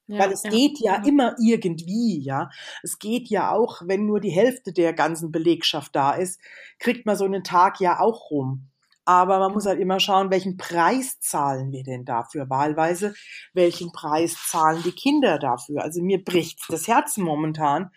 [0.09, 2.51] Ja, Weil es ja, geht ja, ja, immer irgendwie, ja.
[2.83, 6.41] Es geht ja auch, wenn nur die Hälfte der ganzen Belegschaft da ist,
[6.79, 8.72] kriegt man so einen Tag ja auch rum.
[9.05, 12.49] Aber man muss halt immer schauen, welchen Preis zahlen wir denn dafür?
[12.49, 13.15] Wahlweise,
[13.53, 15.83] welchen Preis zahlen die Kinder dafür?
[15.83, 17.91] Also mir bricht das Herz momentan,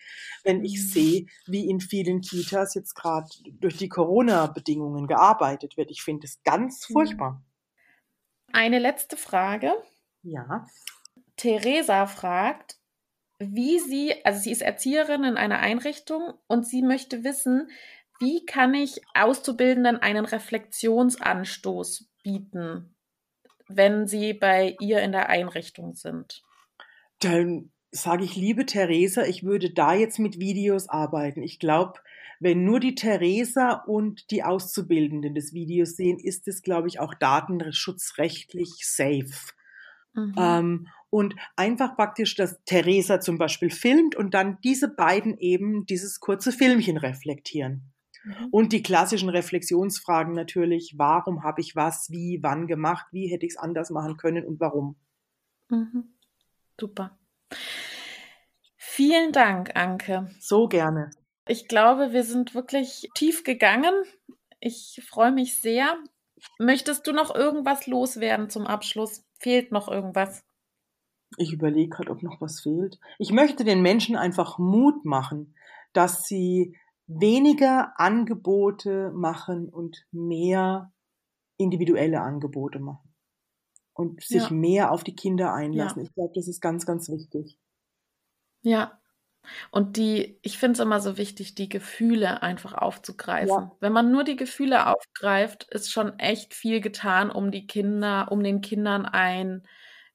[0.44, 0.88] wenn ich mhm.
[0.88, 3.28] sehe, wie in vielen Kitas jetzt gerade
[3.60, 5.92] durch die Corona-Bedingungen gearbeitet wird.
[5.92, 6.94] Ich finde es ganz mhm.
[6.94, 7.44] furchtbar.
[8.52, 9.74] Eine letzte Frage.
[10.24, 10.66] Ja.
[11.36, 12.78] Theresa fragt,
[13.38, 17.70] wie sie, also sie ist Erzieherin in einer Einrichtung und sie möchte wissen,
[18.20, 22.96] wie kann ich Auszubildenden einen Reflexionsanstoß bieten,
[23.68, 26.44] wenn sie bei ihr in der Einrichtung sind?
[27.20, 31.42] Dann sage ich, liebe Theresa, ich würde da jetzt mit Videos arbeiten.
[31.42, 32.00] Ich glaube,
[32.40, 37.14] wenn nur die Theresa und die Auszubildenden des Videos sehen, ist es, glaube ich, auch
[37.14, 39.54] datenschutzrechtlich safe.
[40.14, 40.36] Mhm.
[40.38, 46.20] Ähm, und einfach praktisch, dass Theresa zum Beispiel filmt und dann diese beiden eben dieses
[46.20, 47.95] kurze Filmchen reflektieren.
[48.26, 48.48] Mhm.
[48.52, 53.54] Und die klassischen Reflexionsfragen natürlich, warum habe ich was, wie, wann gemacht, wie hätte ich
[53.54, 54.96] es anders machen können und warum.
[55.70, 56.16] Mhm.
[56.80, 57.18] Super.
[58.76, 60.30] Vielen Dank, Anke.
[60.40, 61.12] So gerne.
[61.48, 63.94] Ich glaube, wir sind wirklich tief gegangen.
[64.60, 65.96] Ich freue mich sehr.
[66.60, 69.24] Möchtest du noch irgendwas loswerden zum Abschluss?
[69.40, 70.44] Fehlt noch irgendwas?
[71.38, 73.00] Ich überlege gerade, ob noch was fehlt.
[73.20, 75.56] Ich möchte den Menschen einfach Mut machen,
[75.94, 76.78] dass sie
[77.08, 80.92] weniger Angebote machen und mehr
[81.58, 83.14] individuelle Angebote machen.
[83.94, 84.54] Und sich ja.
[84.54, 86.02] mehr auf die Kinder einlassen.
[86.02, 86.08] Ja.
[86.08, 87.58] Ich glaube, das ist ganz, ganz wichtig.
[88.62, 89.00] Ja.
[89.72, 93.50] Und die, ich finde es immer so wichtig, die Gefühle einfach aufzugreifen.
[93.50, 93.72] Ja.
[93.80, 98.44] Wenn man nur die Gefühle aufgreift, ist schon echt viel getan, um die Kinder, um
[98.44, 99.66] den Kindern ein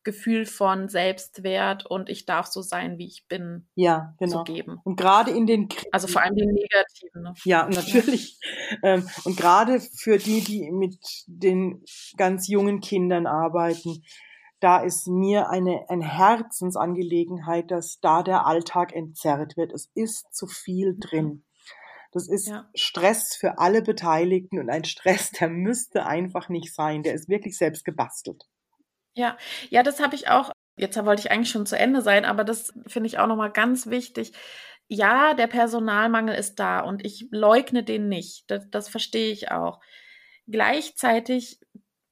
[0.03, 4.39] Gefühl von Selbstwert und ich darf so sein, wie ich bin, ja, genau.
[4.39, 4.79] zu geben.
[4.85, 7.23] Und gerade in den also vor allem die negativen.
[7.23, 7.35] Ne?
[7.45, 8.39] Ja, natürlich.
[8.85, 10.97] Ähm, und gerade für die, die mit
[11.27, 11.83] den
[12.17, 14.03] ganz jungen Kindern arbeiten,
[14.61, 19.73] da ist mir eine, eine Herzensangelegenheit, dass da der Alltag entzerrt wird.
[19.73, 21.45] Es ist zu viel drin.
[22.13, 22.69] Das ist ja.
[22.75, 27.03] Stress für alle Beteiligten und ein Stress, der müsste einfach nicht sein.
[27.03, 28.45] Der ist wirklich selbst gebastelt.
[29.21, 29.37] Ja,
[29.69, 30.51] ja, das habe ich auch
[30.81, 33.53] jetzt wollte ich eigentlich schon zu Ende sein, aber das finde ich auch noch mal
[33.53, 34.33] ganz wichtig.
[34.89, 38.51] Ja, der Personalmangel ist da und ich leugne den nicht.
[38.51, 39.81] Das, das verstehe ich auch.
[40.49, 41.61] Gleichzeitig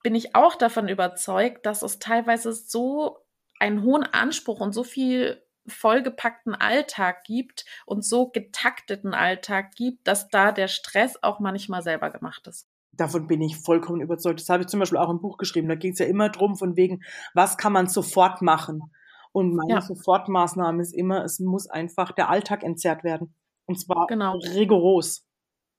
[0.03, 3.19] bin ich auch davon überzeugt, dass es teilweise so
[3.59, 10.29] einen hohen Anspruch und so viel vollgepackten Alltag gibt und so getakteten Alltag gibt, dass
[10.29, 12.68] da der Stress auch manchmal selber gemacht ist.
[12.99, 14.41] Davon bin ich vollkommen überzeugt.
[14.41, 15.69] Das habe ich zum Beispiel auch im Buch geschrieben.
[15.69, 18.93] Da ging es ja immer drum, von wegen, was kann man sofort machen?
[19.33, 19.81] Und meine ja.
[19.81, 23.35] Sofortmaßnahme ist immer, es muss einfach der Alltag entzerrt werden.
[23.67, 24.37] Und zwar genau.
[24.37, 25.25] rigoros.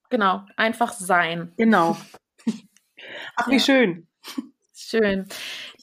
[0.10, 1.54] Genau, einfach sein.
[1.58, 1.98] Genau.
[3.36, 3.60] Ach, wie ja.
[3.60, 4.08] schön.
[4.74, 5.28] Schön.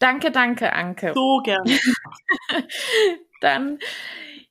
[0.01, 1.13] Danke, danke, Anke.
[1.15, 1.79] So gerne.
[3.41, 3.79] Dann,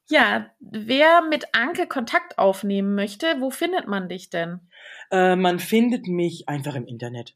[0.07, 4.69] ja, wer mit Anke Kontakt aufnehmen möchte, wo findet man dich denn?
[5.12, 7.36] Äh, man findet mich einfach im Internet.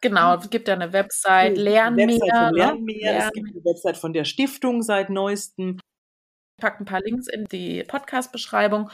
[0.00, 2.08] Genau, es gibt ja eine Website, Lernmeer.
[2.08, 3.18] Website von Lernmeer.
[3.18, 5.78] Es gibt eine Website von der Stiftung seit neuestem.
[6.56, 8.90] Ich packe ein paar Links in die Podcast-Beschreibung.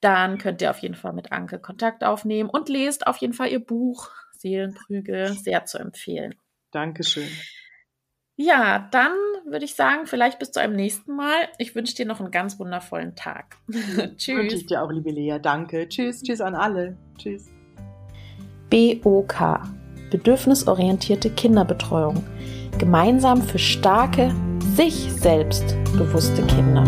[0.00, 3.48] Dann könnt ihr auf jeden Fall mit Anke Kontakt aufnehmen und lest auf jeden Fall
[3.48, 6.34] ihr Buch Seelenprügel, sehr zu empfehlen.
[6.70, 7.28] Dankeschön.
[8.42, 9.12] Ja, dann
[9.44, 11.36] würde ich sagen, vielleicht bis zu einem nächsten Mal.
[11.58, 13.58] Ich wünsche dir noch einen ganz wundervollen Tag.
[14.16, 14.28] Tschüss.
[14.28, 15.38] Wünsche ich dir auch, liebe Lea.
[15.38, 15.86] Danke.
[15.86, 16.22] Tschüss.
[16.22, 16.96] Tschüss an alle.
[17.18, 17.50] Tschüss.
[18.70, 19.60] BOK.
[20.10, 22.24] Bedürfnisorientierte Kinderbetreuung.
[22.78, 24.34] Gemeinsam für starke,
[24.74, 26.84] sich selbst bewusste Kinder.